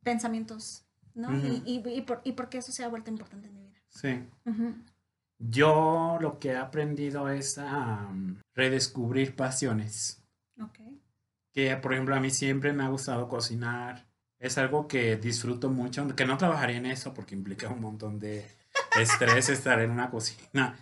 [0.01, 1.35] pensamientos, ¿no?
[1.37, 3.81] y, y, por, y por qué eso se ha vuelto importante en mi vida.
[3.89, 4.23] Sí.
[5.37, 8.09] Yo lo que he aprendido es a
[8.55, 10.23] redescubrir pasiones.
[11.57, 14.05] Que, por ejemplo, a mí siempre me ha gustado cocinar.
[14.37, 18.45] Es algo que disfruto mucho, que no trabajaría en eso porque implica un montón de
[19.01, 20.77] estrés estar en una cocina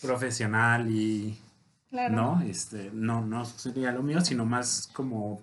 [0.00, 1.36] profesional y
[1.90, 5.42] no, este, no, no sería lo mío, sino más como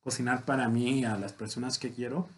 [0.00, 2.28] cocinar para mí y a las personas que quiero.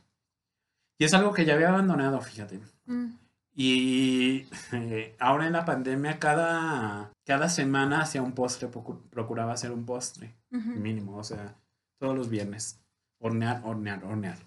[0.96, 2.58] Y es algo que ya había abandonado, fíjate.
[2.86, 3.08] Mm.
[3.54, 8.70] Y eh, ahora en la pandemia, cada, cada semana hacía un postre,
[9.10, 11.54] procuraba hacer un postre, mínimo, o sea,
[12.02, 12.80] todos los viernes.
[13.20, 14.38] Hornear, hornear, hornear.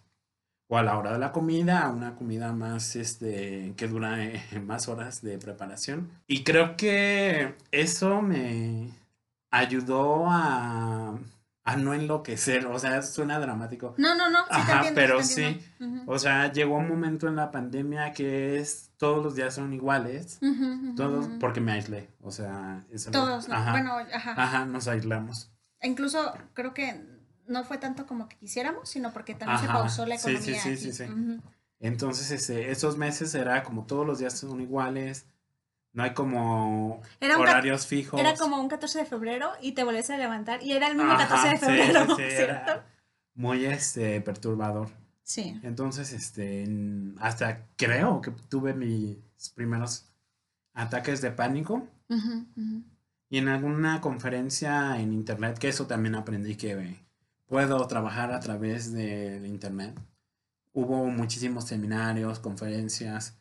[0.67, 4.89] O a la hora de la comida, una comida más, este, que dura eh, más
[4.89, 6.09] horas de preparación.
[6.27, 8.89] Y creo que eso me
[9.51, 11.17] ayudó a,
[11.63, 13.93] a no enloquecer, o sea, suena dramático.
[13.97, 15.61] No, no, no, sí Ajá, entiendo, pero sí.
[16.07, 20.39] o sea, llegó un momento en la pandemia que es todos los días son iguales,
[20.97, 23.55] todos porque me aislé, o sea, Todos, ¿no?
[23.55, 24.33] ajá, Bueno, ajá.
[24.35, 25.51] ajá, nos aislamos.
[25.81, 27.14] Incluso creo que
[27.47, 30.61] no fue tanto como que quisiéramos, sino porque también se pausó la sí, sí, economía.
[30.61, 30.91] sí, sí, aquí.
[30.93, 31.03] sí.
[31.03, 31.41] Ujú.
[31.79, 35.25] Entonces, este, esos meses era como todos los días son iguales,
[35.93, 38.19] no hay como Era, horarios fijos.
[38.19, 41.11] era como un 14 de febrero y te volvías a levantar y era el mismo
[41.13, 42.71] Ajá, 14 de sí, febrero, sí, sí, ¿cierto?
[42.71, 42.85] era
[43.35, 44.89] muy este perturbador.
[45.23, 45.59] Sí.
[45.63, 46.67] Entonces, este,
[47.19, 49.17] hasta creo que tuve mis
[49.55, 50.05] primeros
[50.73, 51.87] ataques de pánico
[53.29, 56.75] y en alguna conferencia en internet, que eso también aprendí que
[57.47, 59.99] puedo trabajar a través del internet.
[60.73, 63.37] Hubo muchísimos seminarios, conferencias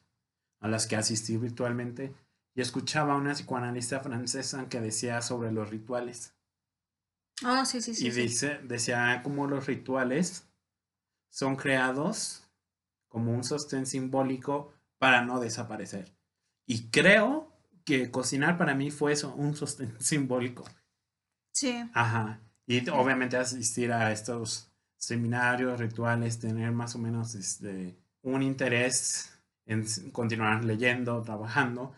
[0.61, 2.15] a las que asistí virtualmente
[2.55, 6.35] y escuchaba a una psicoanalista francesa que decía sobre los rituales.
[7.45, 8.07] Oh, sí, sí, sí.
[8.07, 10.49] y dice, decía cómo los rituales
[11.31, 12.49] son creados
[13.09, 16.15] como un sostén simbólico para no desaparecer.
[16.67, 17.53] Y creo
[17.85, 20.65] que cocinar para mí fue eso, un sostén simbólico.
[21.53, 21.85] Sí.
[21.93, 22.41] Ajá.
[22.67, 29.85] Y obviamente asistir a estos seminarios, rituales, tener más o menos este, un interés en
[30.13, 31.93] continuar leyendo, trabajando,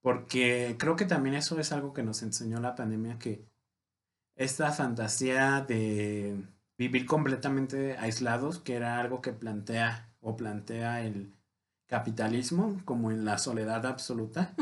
[0.00, 3.44] porque creo que también eso es algo que nos enseñó la pandemia, que
[4.36, 6.36] esta fantasía de
[6.78, 11.34] vivir completamente aislados, que era algo que plantea o plantea el
[11.86, 14.54] capitalismo como en la soledad absoluta.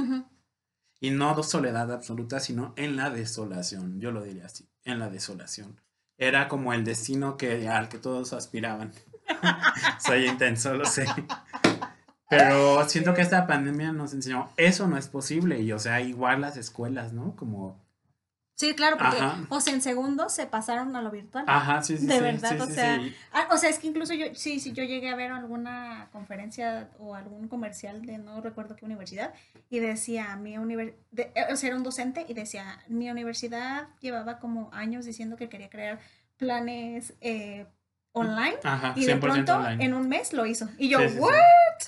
[1.00, 5.80] Y no soledad absoluta, sino en la desolación, yo lo diría así, en la desolación.
[6.18, 8.92] Era como el destino que, al que todos aspiraban.
[10.04, 11.04] Soy intenso, lo sé.
[12.28, 15.60] Pero siento que esta pandemia nos enseñó, eso no es posible.
[15.60, 17.36] Y o sea, igual las escuelas, ¿no?
[17.36, 17.85] Como,
[18.56, 19.36] Sí, claro, porque, Ajá.
[19.50, 21.44] o sea, en segundos se pasaron a lo virtual.
[21.46, 23.00] ajá, sí, sí, De sí, verdad, sí, o sí, sea.
[23.32, 26.88] Ah, o sea, es que incluso yo, sí, sí, yo llegué a ver alguna conferencia
[26.98, 29.34] o algún comercial de no recuerdo qué universidad
[29.68, 30.96] y decía, mi universidad,
[31.52, 35.68] o sea, era un docente y decía, mi universidad llevaba como años diciendo que quería
[35.68, 36.00] crear
[36.38, 37.66] planes eh,
[38.12, 39.84] online Ajá, y de 100% pronto online.
[39.84, 40.66] en un mes lo hizo.
[40.78, 40.98] Y yo.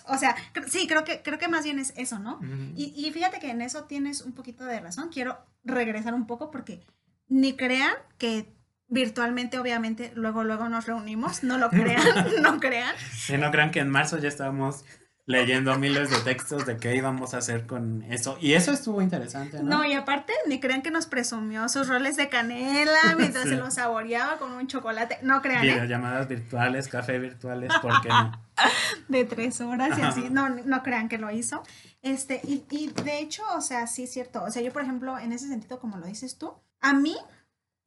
[0.09, 2.41] O sea, sí, creo que, creo que más bien es eso, ¿no?
[2.75, 5.11] Y, y fíjate que en eso tienes un poquito de razón.
[5.13, 6.81] Quiero regresar un poco porque
[7.29, 8.53] ni crean que
[8.89, 11.45] virtualmente, obviamente, luego, luego nos reunimos.
[11.45, 12.03] No lo crean,
[12.43, 12.95] no crean.
[13.29, 14.85] Y no crean que en marzo ya estábamos
[15.29, 18.39] leyendo miles de textos de qué íbamos a hacer con eso.
[18.41, 19.79] Y eso estuvo interesante, ¿no?
[19.79, 23.51] No, y aparte, ni crean que nos presumió sus roles de canela mientras Sí.
[23.51, 25.19] se los saboreaba con un chocolate.
[25.23, 25.75] No crean, ¿eh?
[25.75, 28.43] Videollamadas virtuales, café virtuales, ¿por qué no?
[29.09, 30.29] de tres horas y así.
[30.31, 31.63] No, no crean que lo hizo.
[32.01, 34.43] Este, y, y de hecho, o sea, sí es cierto.
[34.43, 37.17] O sea, yo, por ejemplo, en ese sentido, como lo dices tú, a mí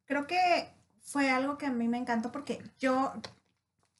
[0.05, 0.69] creo que
[1.01, 3.13] fue algo que a mí me encantó porque yo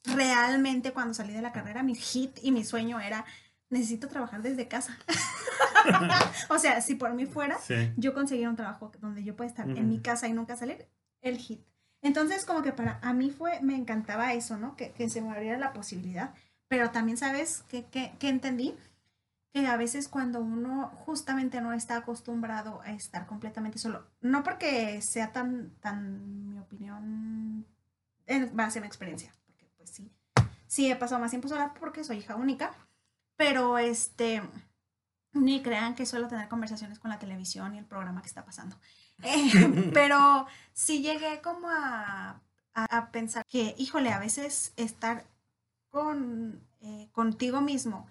[0.03, 3.25] realmente cuando salí de la carrera, mi hit y mi sueño era
[3.69, 4.97] necesito trabajar desde casa.
[6.49, 7.93] o sea, si por mí fuera, Sí.
[7.97, 10.87] yo conseguir un trabajo donde yo pueda estar en mi casa y nunca salir,
[11.21, 11.61] el hit.
[12.01, 14.75] Entonces, como que para a mí fue, me encantaba eso, ¿no?
[14.75, 16.33] Que, que se me abriera la posibilidad.
[16.67, 18.75] Pero también, ¿sabes qué, qué, qué entendí?
[19.53, 25.01] Que a veces cuando uno justamente no está acostumbrado a estar completamente solo, no porque
[25.01, 27.65] sea tan, tan, mi opinión,
[28.25, 29.33] en base a mi experiencia,
[29.82, 30.12] pues sí,
[30.67, 32.72] sí he pasado más tiempo sola porque soy hija única,
[33.36, 34.41] pero este,
[35.34, 38.78] ni crean que suelo tener conversaciones con la televisión y el programa que está pasando.
[39.24, 42.41] Eh, pero sí llegué como a,
[42.74, 45.26] a- a pensar que, híjole, a veces estar
[45.89, 48.10] con, eh, contigo mismo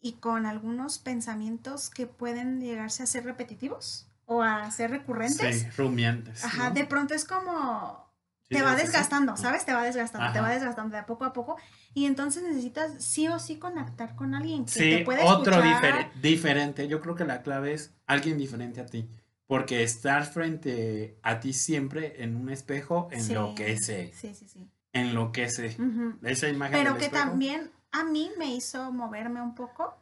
[0.00, 5.70] y con algunos pensamientos que pueden llegarse a ser repetitivos o a ser recurrentes, Sí,
[5.76, 6.44] rumiantes.
[6.44, 6.74] ajá, ¿no?
[6.76, 8.03] de pronto es como
[8.48, 8.86] Sí, te sí, va sí, sí.
[8.86, 9.64] desgastando, ¿sabes?
[9.64, 11.56] Te va desgastando, te va desgastando de a poco a poco.
[11.94, 16.10] Y entonces necesitas sí o sí conectar con alguien que Sí, te puede otro difere-
[16.20, 16.86] diferente.
[16.86, 19.08] Yo creo que la clave es alguien diferente a ti.
[19.46, 24.12] Porque estar frente a ti siempre en un espejo Sí, enloquece.
[24.14, 24.70] Sí, sí, sí.
[24.92, 25.76] Enloquece.
[25.78, 26.18] Ujú.
[26.22, 27.24] Esa imagen Pero del que espejo.
[27.24, 29.96] también a mí me hizo moverme un poco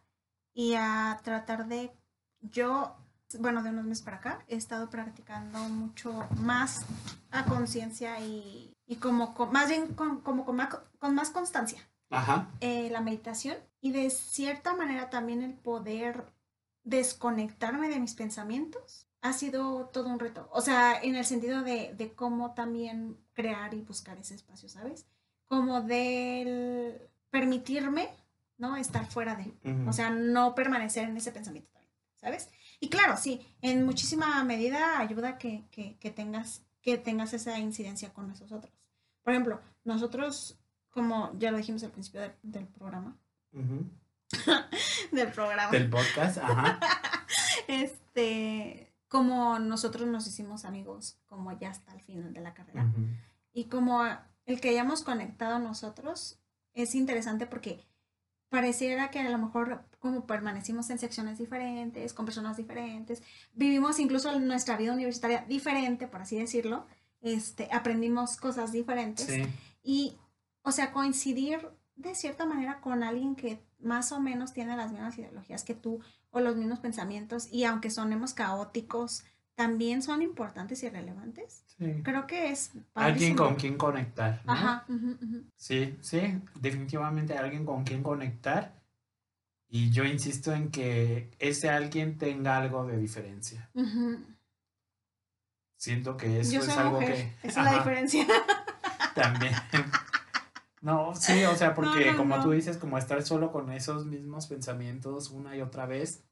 [0.54, 1.90] y a tratar de,
[2.40, 2.96] yo,
[3.40, 6.84] bueno, de unos meses para acá, he estado practicando mucho más
[7.30, 10.68] a conciencia y, y como, con- más bien con, como con más,
[10.98, 12.48] con más constancia Ajá.
[12.60, 16.26] eh, la meditación y de cierta manera también el poder
[16.84, 20.48] desconectarme de mis pensamientos ha sido todo un reto.
[20.52, 25.06] O sea, en el sentido de, de cómo también crear y buscar ese espacio, ¿sabes?
[25.46, 28.08] Como del permitirme,
[28.58, 28.76] ¿no?
[28.76, 29.88] Estar fuera de, Ujú.
[29.90, 32.50] o sea, no permanecer en ese pensamiento también, ¿sabes?
[32.82, 38.12] Y claro, sí, en muchísima medida ayuda que, que, que tengas, que tengas esa incidencia
[38.12, 38.74] con esos otros.
[39.22, 40.58] Por ejemplo, nosotros,
[40.90, 43.16] como ya lo dijimos al principio del, del programa,
[45.12, 46.80] del programa, Del podcast, ajá.
[47.68, 52.92] este, como nosotros nos hicimos amigos, como ya hasta el final de la carrera.
[53.52, 54.02] Y como
[54.44, 56.40] el que hayamos conectado nosotros
[56.74, 57.86] es interesante porque
[58.48, 63.22] pareciera que a lo mejor como permanecimos en secciones diferentes, con personas diferentes,
[63.54, 66.86] vivimos incluso nuestra vida universitaria diferente, por así decirlo,
[67.20, 69.42] este, aprendimos cosas diferentes Sí.
[69.84, 70.16] y,
[70.62, 75.16] o sea, coincidir de cierta manera con alguien que más o menos tiene las mismas
[75.18, 76.00] ideologías que tú
[76.32, 79.22] o los mismos pensamientos y aunque sonemos caóticos,
[79.54, 81.62] también son importantes y relevantes.
[81.78, 82.00] sí.
[82.02, 84.52] Creo que es Alguien con quien conectar, ¿no?
[84.52, 84.84] Ajá.
[84.88, 85.44] ujú, ujú.
[85.54, 86.20] Sí, sí,
[86.60, 88.81] definitivamente alguien con quien conectar.
[89.74, 93.70] Y yo insisto en que ese alguien tenga algo de diferencia.
[95.78, 97.48] Siento que eso Yo es algo mujer, que...
[97.48, 98.26] esa es la diferencia.
[99.14, 99.54] También.
[100.82, 102.42] No, sí, o sea, porque No, no, como no.
[102.42, 106.22] tú dices, como estar solo con esos mismos pensamientos una y otra vez,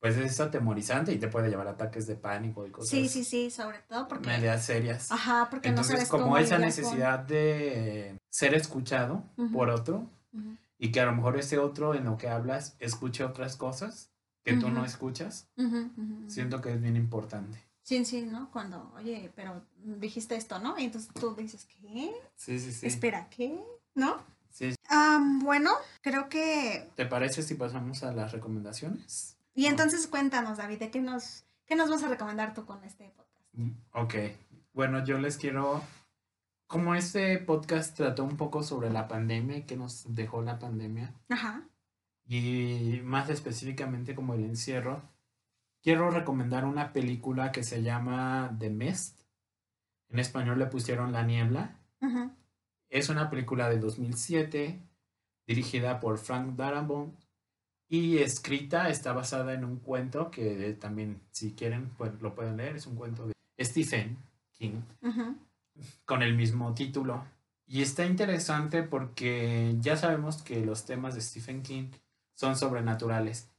[0.00, 3.24] pues es atemorizante y te puede llevar a ataques de pánico y cosas Sí, sí,
[3.24, 4.26] sí, sobre todo porque...
[4.28, 5.10] medias serias.
[5.10, 10.10] Ajá, porque Entonces, no sabes como cómo esa con- necesidad de ser escuchado por otro
[10.34, 14.10] Ujú, y que a lo mejor ese otro en lo que hablas escuche otras cosas
[14.42, 15.48] que tú no escuchas,
[16.26, 17.58] siento que es bien importante.
[17.80, 18.50] Sí, sí, ¿no?
[18.50, 20.78] Cuando, oye, pero dijiste esto, ¿no?
[20.78, 22.12] Y entonces tú dices, ¿qué?
[22.36, 22.86] Sí, sí, sí.
[22.86, 23.58] Espera, ¿qué?
[23.94, 24.18] ¿No?
[24.50, 24.74] Sí.
[24.90, 25.70] Am, bueno,
[26.02, 26.90] creo que...
[26.96, 29.38] ¿Te parece si pasamos a las recomendaciones?
[29.54, 33.08] Y entonces cuéntanos, David, ¿de qué nos, qué nos vas a recomendar tú con este
[33.16, 33.54] podcast?
[33.54, 34.14] Mm, Ok,
[34.74, 35.82] bueno, yo les quiero,
[36.66, 41.14] como este podcast trató un poco sobre la pandemia y que nos dejó la pandemia,
[41.28, 41.62] Ajá.
[42.26, 45.02] y más específicamente como el encierro,
[45.82, 49.20] quiero recomendar una película que se llama The Mist.
[50.08, 51.78] En español le pusieron La Niebla.
[52.88, 54.80] Es una película de 2007
[55.46, 57.18] dirigida por Frank Darabont
[57.88, 62.76] y escrita, está basada en un cuento que también, si quieren, pues, lo pueden leer.
[62.76, 64.16] Es un cuento de Stephen
[64.52, 65.36] King ujú,
[66.04, 67.24] con el mismo título.
[67.66, 71.90] Y está interesante porque ya sabemos que los temas de Stephen King
[72.34, 73.50] son sobrenaturales.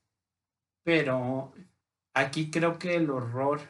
[0.83, 1.53] Pero
[2.13, 3.61] aquí creo que el horror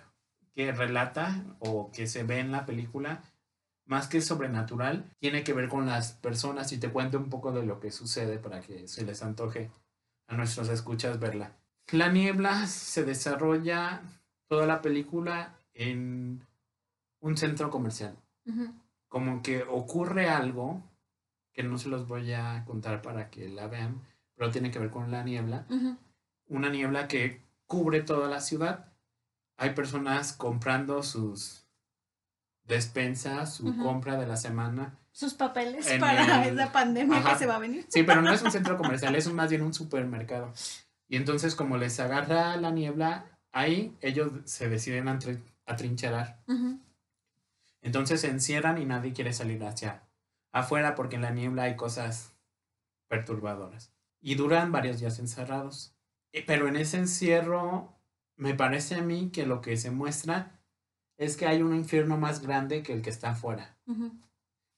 [0.53, 3.23] que relata o que se ve en la película,
[3.85, 7.65] más que sobrenatural, tiene que ver con las personas y te cuento un poco de
[7.65, 9.71] lo que sucede para que se les antoje
[10.27, 11.55] a nuestros escuchas verla.
[11.91, 14.01] La niebla se desarrolla
[14.47, 16.45] toda la película en
[17.19, 18.17] un centro comercial
[19.07, 20.83] como que ocurre algo
[21.53, 24.01] que no se los voy a contar para que la vean,
[24.35, 25.65] pero tiene que ver con la niebla.
[26.47, 28.91] Una niebla que cubre toda la ciudad.
[29.57, 31.65] Hay personas comprando sus
[32.63, 34.97] despensas, su compra de la semana.
[35.11, 37.33] Sus papeles para el- esa pandemia Ajá.
[37.33, 37.85] que se va a venir.
[37.89, 40.51] Sí, pero no es un centro comercial, es más bien un supermercado.
[41.07, 46.41] Y entonces como les agarra la niebla, ahí ellos se deciden a trin- atrincherar.
[47.85, 50.01] Entonces se encierran y nadie quiere salir hacia
[50.51, 52.33] afuera porque en la niebla hay cosas
[53.07, 53.93] perturbadoras.
[54.19, 55.95] Y duran varios días encerrados.
[56.31, 57.93] Eh, Pero en ese encierro
[58.37, 60.59] me parece a mí que lo que se muestra
[61.17, 63.77] es que hay un infierno más grande que el que está afuera.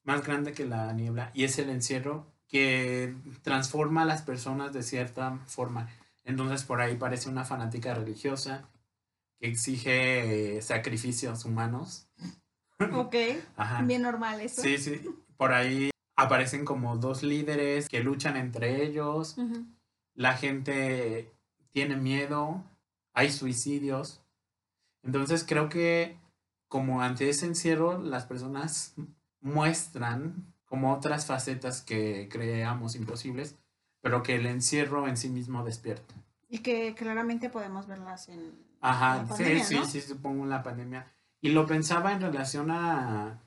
[0.04, 1.32] Más grande que la niebla.
[1.34, 5.88] Y es el encierro que transforma a las personas de cierta forma.
[6.26, 8.68] Entonces por ahí parece una fanática religiosa
[9.40, 12.10] que exige eh, sacrificios humanos.
[12.94, 13.16] Ok,
[13.58, 13.82] Ajá.
[13.84, 14.62] bien normal eso.
[14.62, 15.02] Sí, sí.
[15.38, 19.38] Por ahí aparecen como dos líderes que luchan entre ellos.
[19.38, 19.66] Ujú,
[20.16, 21.32] La gente
[21.72, 22.64] tiene miedo.
[23.14, 24.22] Hay suicidios.
[25.04, 26.18] Entonces creo que
[26.68, 28.96] como ante ese encierro las personas
[29.42, 33.56] muestran como otras facetas que creamos imposibles,
[34.02, 36.14] pero que el encierro en sí mismo despierta.
[36.50, 39.86] Y que claramente podemos verlas en Ajá, la sí, pandemia, sí, ¿no?
[39.86, 41.08] sí, supongo en la pandemia.
[41.42, 43.44] Y lo pensaba en relación a,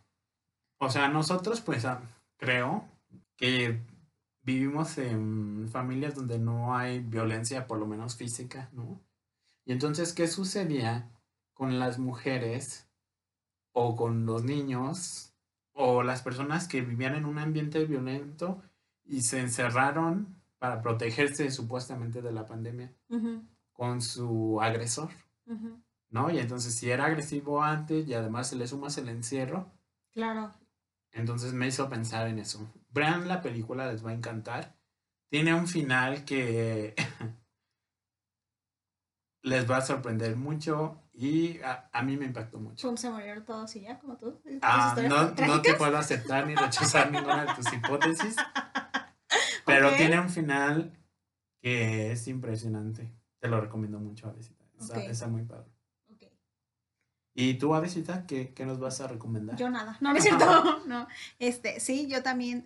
[0.78, 2.02] o sea, nosotros pues a-
[2.36, 2.88] creo
[3.36, 3.80] que
[4.42, 9.00] vivimos en familias donde no hay violencia, por lo menos física, ¿no?
[9.66, 11.10] Y entonces, ¿qué sucedía
[11.54, 12.88] con las mujeres
[13.72, 15.34] o con los niños
[15.72, 18.62] o las personas que vivían en un ambiente violento
[19.04, 22.92] y se encerraron para protegerse supuestamente de la pandemia
[23.72, 25.10] con su agresor?
[26.10, 26.30] ¿No?
[26.30, 29.72] Y entonces si era agresivo antes y además se le sumas el encierro,
[30.12, 30.52] Claro.
[31.12, 32.72] entonces me hizo pensar en eso.
[32.90, 34.76] Vean la película, les va a encantar.
[35.28, 36.94] Tiene un final que
[39.42, 42.88] les va a sorprender mucho y a, a mí me impactó mucho.
[42.88, 44.32] Pum, se murieron todos y ya, como tú.
[44.42, 48.36] ¿Tus Ah, no, no te puedo aceptar ni rechazar ninguna de tus hipótesis,
[49.64, 50.92] pero tiene un final
[51.62, 53.12] que es impresionante.
[53.38, 54.64] Te lo recomiendo mucho, Avesita.
[54.78, 55.04] Está, Ok.
[55.08, 55.69] está muy padre.
[57.34, 59.56] ¿Y tú, Avesita, qué, qué nos vas a recomendar?
[59.56, 61.06] Yo nada, no, no es cierto, no.
[61.38, 62.64] Este, sí, yo también,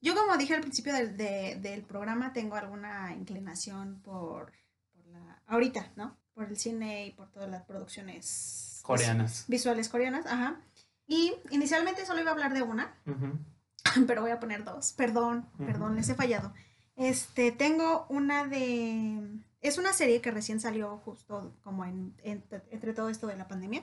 [0.00, 4.52] yo como dije al principio del, de- del programa, tengo alguna inclinación por,
[4.92, 6.16] por la, ahorita, ¿no?
[6.34, 9.44] Por el cine y por todas las producciones Coreanas.
[9.48, 10.60] visuales coreanas, ajá.
[11.06, 12.94] Y inicialmente solo iba a hablar de una,
[14.06, 14.92] pero voy a poner dos.
[14.92, 16.54] Perdón, perdón, les he fallado.
[16.96, 19.38] Este, tengo una de...
[19.60, 23.48] Es una serie que recién salió justo como en, en- entre todo esto de la
[23.48, 23.82] pandemia.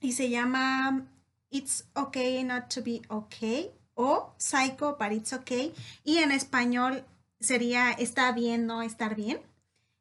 [0.00, 1.06] Y se llama
[1.50, 5.72] It's Okay Not to Be Okay o Psycho But It's Okay.
[6.04, 7.04] Y en español
[7.40, 9.40] sería Está bien no estar bien.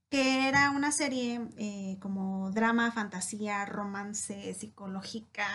[0.10, 5.48] Que era una serie eh, como drama, fantasía, romance, psicológica,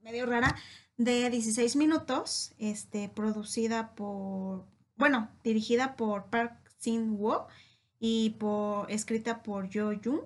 [0.00, 0.54] medio rara
[0.96, 4.64] de 16 minutos, este, producida por,
[4.96, 7.46] bueno, dirigida por Park Sin-woo
[7.98, 10.20] y por, escrita por Yo Jung,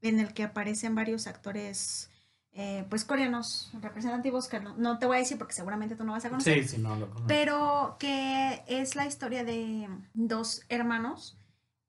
[0.00, 2.10] en el que aparecen varios actores,
[2.52, 6.12] eh, pues coreanos representativos, que no, no te voy a decir porque seguramente tú no
[6.12, 7.26] vas a conocer, Sí, sí, no lo conozco.
[7.28, 11.36] pero que es la historia de dos hermanos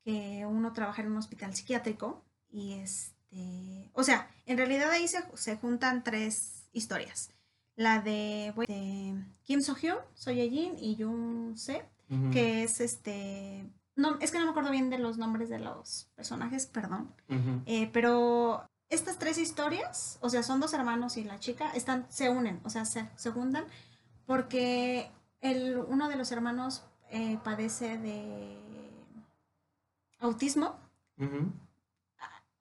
[0.03, 5.23] que uno trabaja en un hospital psiquiátrico y este, o sea, en realidad ahí se,
[5.35, 7.29] se juntan tres historias.
[7.75, 8.53] La de,
[9.43, 11.85] Kim So-hyun, So Ye-jin y Jung Se,
[12.33, 13.63] que es este,
[13.99, 17.13] no, es que no me acuerdo bien de los nombres de los personajes, perdón.
[17.65, 22.29] Eh, pero estas tres historias, o sea, son dos hermanos y la chica, están, se
[22.29, 23.65] unen, o sea, se, se juntan
[24.25, 28.57] porque el, uno de los hermanos eh, padece de
[30.19, 30.75] autismo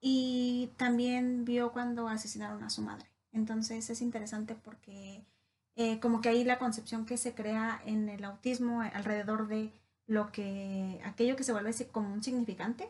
[0.01, 3.09] y también vio cuando asesinaron a su madre.
[3.31, 5.23] Entonces es interesante porque
[5.75, 9.71] eh, como que ahí la concepción que se crea en el autismo alrededor de
[10.09, 12.89] lo que, aquello que se vuelve como un significante,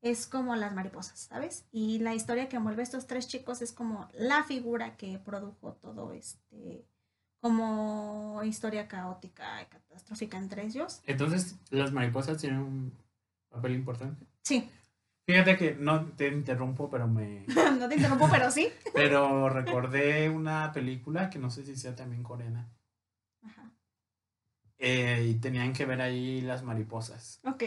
[0.00, 1.66] es como las mariposas, ¿sabes?
[1.70, 5.74] Y la historia que envuelve a estos tres chicos es como la figura que produjo
[5.74, 6.86] todo este,
[7.40, 11.02] como historia caótica y catastrófica entre ellos.
[11.06, 12.92] Entonces, las mariposas tienen un
[13.50, 14.26] papel importante.
[14.42, 14.68] Sí,
[15.26, 17.46] Fíjate que no te interrumpo, pero me
[17.78, 18.68] no te interrumpo, pero sí.
[18.94, 22.68] pero recordé una película que no sé si sea también coreana.
[24.86, 27.40] Eh, y tenían que ver ahí las mariposas.
[27.44, 27.62] Ok.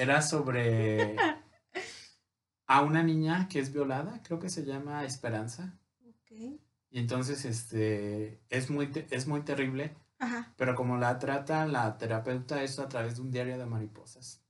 [0.00, 1.14] Era sobre
[2.66, 5.78] a una niña que es violada, creo que se llama Esperanza.
[6.08, 6.30] Ok.
[6.30, 10.54] Y entonces este es muy es muy terrible, Ajá.
[10.56, 14.42] pero como la trata la terapeuta es a través de un diario de mariposas.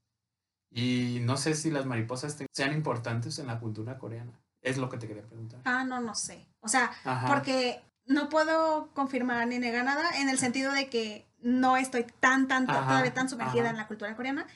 [0.70, 4.40] Y no sé si las mariposas sean importantes en la cultura coreana.
[4.62, 5.62] Es lo que te quería preguntar.
[5.64, 6.46] Ah, no, no sé.
[6.60, 7.26] O sea, Ajá.
[7.26, 12.48] porque no puedo confirmar ni negar nada en el sentido de que no estoy tan,
[12.48, 13.70] tan, Ajá, todavía tan sumergida ajá.
[13.70, 14.46] en la cultura coreana.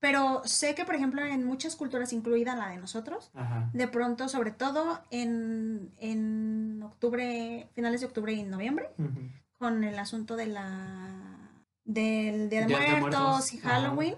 [0.00, 3.68] Pero sé que, por ejemplo, en muchas culturas, incluida la de nosotros, Ajá.
[3.72, 9.28] de pronto, sobre todo en, en octubre, finales de octubre y noviembre, Ujú.
[9.58, 11.50] con el asunto de la
[11.84, 13.58] del Día de, Día de Muertos, Muertos, y.
[13.58, 14.14] Halloween,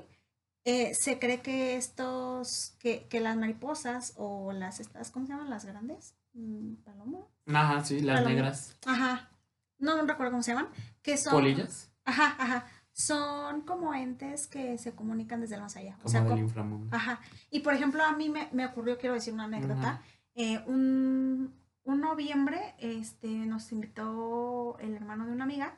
[0.66, 5.50] eh, se cree que estos, que, que las mariposas o las estas, ¿cómo se llaman?
[5.50, 7.18] Las grandes, Mm, paloma.
[7.46, 8.34] Ajá, sí, las Paloma.
[8.34, 8.76] negras.
[8.86, 9.30] Ajá.
[9.78, 10.68] No, no recuerdo cómo se llaman.
[11.02, 11.32] Que son.
[11.32, 12.66] Polillas, Ajá, ajá.
[12.92, 15.94] Son como entes que se comunican desde el más allá.
[15.94, 16.96] O como sea, del como- inframundo.
[16.96, 17.20] Ajá.
[17.50, 20.02] Y por ejemplo, a mí me, me ocurrió, quiero decir una anécdota.
[20.34, 25.74] eh, un, un noviembre este, nos invitó el hermano de una amiga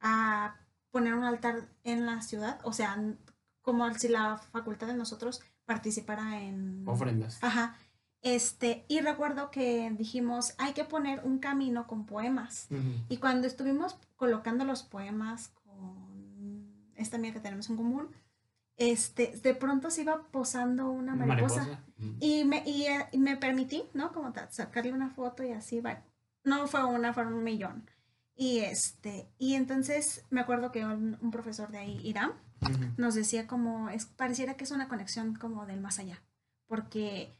[0.00, 0.56] a
[0.90, 2.60] poner un altar en la ciudad.
[2.64, 2.96] O sea,
[3.62, 6.84] como si la facultad de nosotros participara en.
[6.86, 7.42] Ofrendas.
[7.42, 7.76] Ajá.
[8.22, 12.68] Este, y recuerdo que dijimos, hay que poner un camino con poemas.
[13.08, 15.52] Y cuando estuvimos colocando los poemas
[17.02, 18.08] esta amiga que tenemos en común,
[18.76, 21.84] este, de pronto se iba posando una mariposa.
[22.18, 24.12] Y me, y, eh, y me permití, ¿no?
[24.12, 26.02] Como sacarle una foto y así, va.
[26.44, 27.88] No fue una, fueron un millón.
[28.34, 32.32] Y este, y entonces me acuerdo que un, un profesor de ahí, Irán,
[32.62, 32.92] Ujú.
[32.96, 36.22] nos decía como, es, pareciera que es una conexión como del más allá,
[36.66, 37.36] porque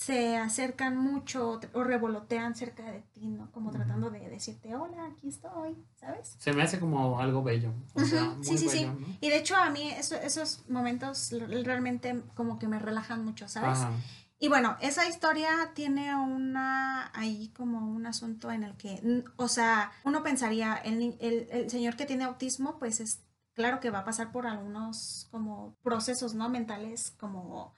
[0.00, 3.52] se acercan mucho o revolotean cerca de ti, ¿no?
[3.52, 6.36] Como tratando de decirte, hola, aquí estoy, ¿sabes?
[6.38, 7.74] Se me hace como algo bello.
[7.92, 8.88] O sea, Ujú, muy sí, sí, sí.
[9.20, 11.30] Y de hecho a mí eso- esos momentos
[11.64, 13.78] realmente como que me relajan mucho, ¿sabes?
[13.78, 13.92] Ajá.
[14.38, 19.92] Y bueno, esa historia tiene una, ahí como un asunto en el que, o sea,
[20.04, 23.20] uno pensaría, el, el, el señor que tiene autismo, pues es
[23.52, 26.48] claro que va a pasar por algunos como procesos, ¿no?
[26.48, 27.74] Mentales como,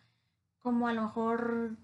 [0.61, 1.79] como a lo mejor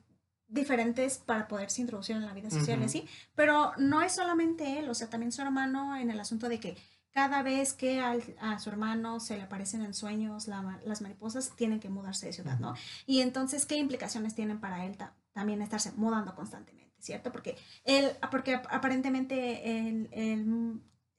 [0.48, 4.88] diferentes para poderse introducir en la vida social y así, pero no es solamente él,
[4.88, 6.76] o sea, también su hermano en el asunto de que
[7.12, 11.88] cada vez que a su hermano se le aparecen en sueños las mariposas, tienen que
[11.88, 12.74] mudarse de ciudad, ¿no?
[13.06, 14.96] Y entonces, ¿qué implicaciones tienen para él
[15.32, 17.32] también estarse mudando constantemente, ¿cierto?
[17.32, 20.08] Porque él, porque aparentemente el,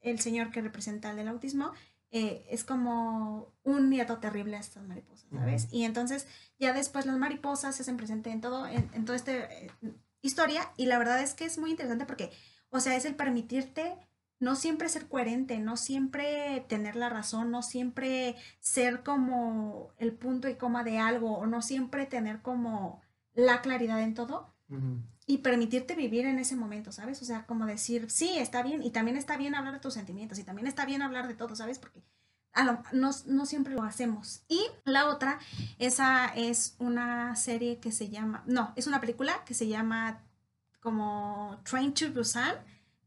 [0.01, 1.73] el, señor que representa el autismo
[2.12, 5.68] eh, es como un nieto terrible a estas mariposas, ¿sabes?
[5.72, 9.32] Y entonces ya después las mariposas se hacen presente en todo, en, en toda esta
[9.34, 9.72] eh,
[10.22, 12.32] historia y la verdad es que es muy interesante porque,
[12.70, 13.95] o sea, es el permitirte
[14.39, 20.47] no siempre ser coherente, no siempre tener la razón, no siempre ser como el punto
[20.47, 23.01] y coma de algo, o no siempre tener como
[23.34, 24.55] la claridad en todo.
[25.30, 27.21] Y permitirte vivir en ese momento, ¿sabes?
[27.21, 30.39] O sea, como decir, sí, está bien, y también está bien hablar de tus sentimientos,
[30.39, 31.77] y también está bien hablar de todo, ¿sabes?
[31.77, 32.01] Porque
[32.91, 34.41] no, no, siempre lo hacemos.
[34.47, 35.39] Y la otra,
[35.77, 40.23] esa es una serie que se llama, no, es una película que se llama
[40.80, 42.55] como Train to Busan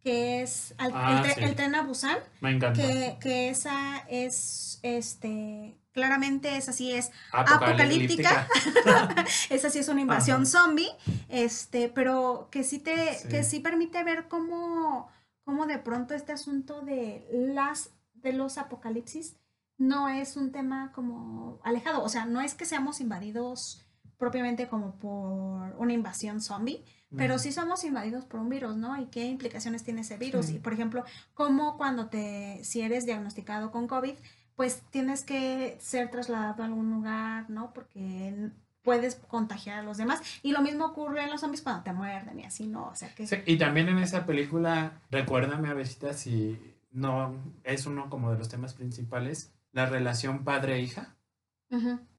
[0.03, 2.19] que es ah, el, tren a Busan.
[2.41, 2.83] Me encanta.
[3.21, 8.49] Que, esa es, este, claramente esa sí es apocalíptica.
[9.51, 10.91] esa sí es una invasión zombie,
[11.29, 15.09] este, pero que sí te, que sí permite ver cómo,
[15.45, 19.37] cómo de pronto este asunto de las, de los apocalipsis
[19.79, 23.85] no es un tema como alejado, o sea, no es que seamos invadidos
[24.19, 26.85] propiamente como por una invasión zombie,
[27.17, 28.99] pero sí somos invadidos por un virus, ¿no?
[28.99, 30.49] ¿Y qué implicaciones tiene ese virus?
[30.51, 34.15] Y, por ejemplo, cómo cuando te, si eres diagnosticado con COVID,
[34.63, 37.73] pues tienes que ser trasladado a algún lugar, ¿no?
[37.73, 38.33] Porque
[38.83, 40.21] puedes contagiar a los demás.
[40.45, 42.87] Y lo mismo ocurre en los zombies cuando te muerden y así, ¿no?
[42.87, 43.27] O sea que...
[43.27, 46.61] Sí, y también en esa película, recuérdame a veces si
[46.93, 47.35] no
[47.65, 51.17] es uno como de los temas principales, la relación padre-hija.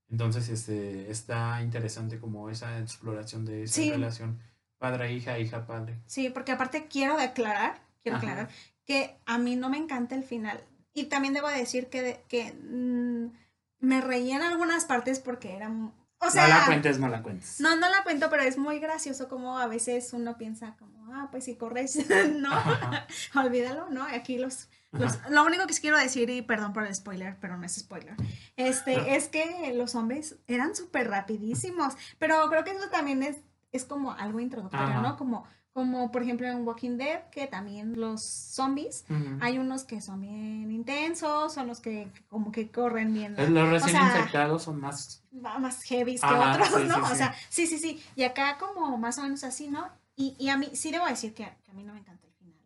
[0.10, 4.42] Entonces, este, está interesante como esa exploración de esa relación
[4.80, 6.02] Padre, hija, hija, padre.
[6.08, 8.50] Sí, porque aparte quiero declarar, quiero aclarar,
[8.84, 10.62] que a mí no me encanta el final.
[10.94, 13.32] Y también debo decir que, que mm,
[13.80, 15.72] me reí en algunas partes porque era...
[16.20, 17.60] O sea, no la cuentes, no la cuentes.
[17.60, 21.28] No, no la cuento, pero es muy gracioso como a veces uno piensa como, ah,
[21.32, 22.00] pues si corres,
[22.36, 22.52] no,
[23.36, 24.04] olvídalo, ¿no?
[24.04, 27.66] Aquí los, los, lo único que quiero decir, y perdón por el spoiler, pero no
[27.66, 28.16] es spoiler,
[28.56, 33.38] este, es que los hombres eran súper rapidísimos, pero creo que eso también es
[33.74, 35.18] es como algo introductorio, ¿no?
[35.18, 39.06] Como, como por ejemplo en Walking Dead, que también los zombies,
[39.42, 43.36] hay unos que son bien intensos, son los que como que corren bien.
[43.54, 45.24] Los recién infectados son más...
[45.32, 47.04] Más heavy que otros, ¿no?
[47.04, 48.04] o sea, sí, sí, sí.
[48.16, 49.90] Y acá como más o menos así, ¿no?
[50.16, 52.60] Y, y a mí, sí debo decir que, a mí no me encanta el final.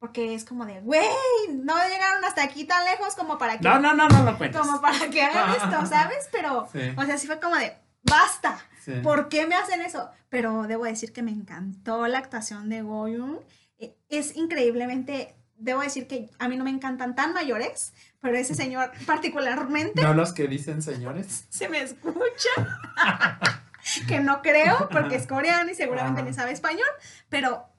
[0.00, 1.06] Porque es como de, güey,
[1.52, 3.68] no llegaron hasta aquí tan lejos como para que...
[3.68, 4.60] No, no, no, no lo cuentes.
[4.60, 6.28] Como para que hagan esto, ¿sabes?
[6.32, 8.58] Pero, o sea, sí fue como de, basta.
[9.02, 10.10] ¿Por qué me hacen eso?
[10.28, 13.38] Pero debo decir que me encantó la actuación de Goyun.
[13.78, 18.54] E, es increíblemente, debo decir que a mí no me encantan tan mayores, pero ese
[18.54, 20.02] señor particularmente...
[20.02, 21.46] No los que dicen señores.
[21.50, 22.50] Se me escucha.
[24.08, 26.88] que no creo, porque es coreano y seguramente ni sabe español,
[27.28, 27.69] pero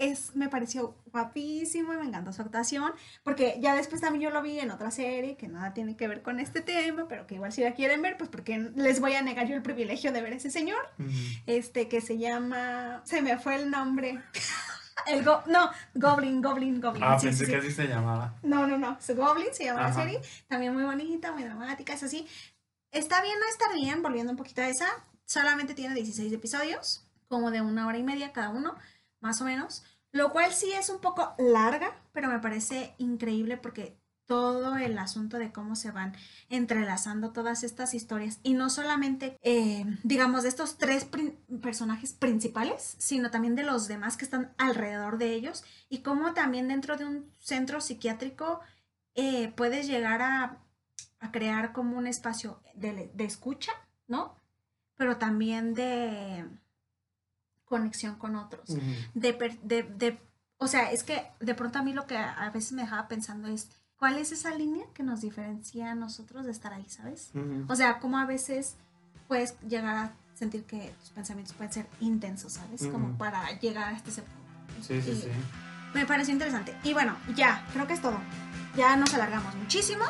[0.00, 2.92] es, me pareció guapísimo y me encantó su actuación,
[3.22, 6.22] porque ya después también yo lo vi en otra serie que nada tiene que ver
[6.22, 9.22] con este tema, pero que igual si la quieren ver, pues porque les voy a
[9.22, 10.88] negar yo el privilegio de ver a ese señor,
[11.46, 14.18] este que se llama, se me fue el nombre.
[15.06, 17.02] El go no, Goblin, Goblin, Goblin.
[17.02, 18.38] Ah, pensé que así se llamaba.
[18.42, 18.98] No, no, no.
[19.16, 20.20] Goblin se llama la serie.
[20.46, 22.28] También muy bonita, muy dramática, es así.
[22.90, 24.86] Está bien, no está bien, volviendo un poquito a esa.
[25.24, 28.76] Solamente tiene 16 episodios, como de una hora y media cada uno
[29.20, 34.00] más o menos, lo cual sí es un poco larga, pero me parece increíble porque
[34.30, 36.14] todo el asunto de cómo se van
[36.50, 41.08] entrelazando todas estas historias y no solamente, eh, digamos, de estos tres
[41.60, 46.68] personajes principales, sino también de los demás que están alrededor de ellos y cómo también
[46.68, 48.60] dentro de un centro psiquiátrico
[49.16, 50.58] eh, puedes llegar a,
[51.32, 53.72] crear como un espacio de, de escucha,
[54.06, 54.36] ¿no?
[54.94, 56.46] Pero también de
[57.70, 58.76] conexión con otros.
[59.14, 60.18] de, de, de,
[60.58, 63.48] o sea, es que de pronto a mí lo que a veces me dejaba pensando
[63.48, 67.30] es, ¿cuál es esa línea que nos diferencia a nosotros de estar ahí, ¿sabes?
[67.68, 68.74] O sea, como a veces
[69.28, 72.86] puedes llegar a sentir que tus pensamientos pueden ser intensos, ¿sabes?
[72.88, 74.86] Como para llegar a este punto.
[74.86, 75.28] Sí, sí, sí.
[75.94, 76.74] Me pareció interesante.
[76.82, 78.18] Y bueno, ya, creo que es todo.
[78.76, 80.04] Ya nos alargamos muchísimo.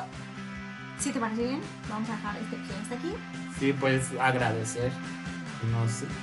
[0.99, 3.13] Si te parece bien, vamos a dejar este episodio hasta aquí.
[3.59, 4.93] Sí, pues agradecer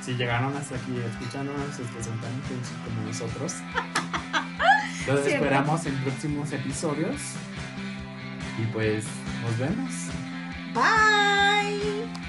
[0.02, 3.56] si llegaron hasta aquí escuchándonos, es que son tan intensos como nosotros.
[5.08, 7.16] Los esperamos en próximos episodios.
[8.58, 9.06] Y pues
[9.44, 9.94] nos vemos.
[10.74, 12.27] Bye.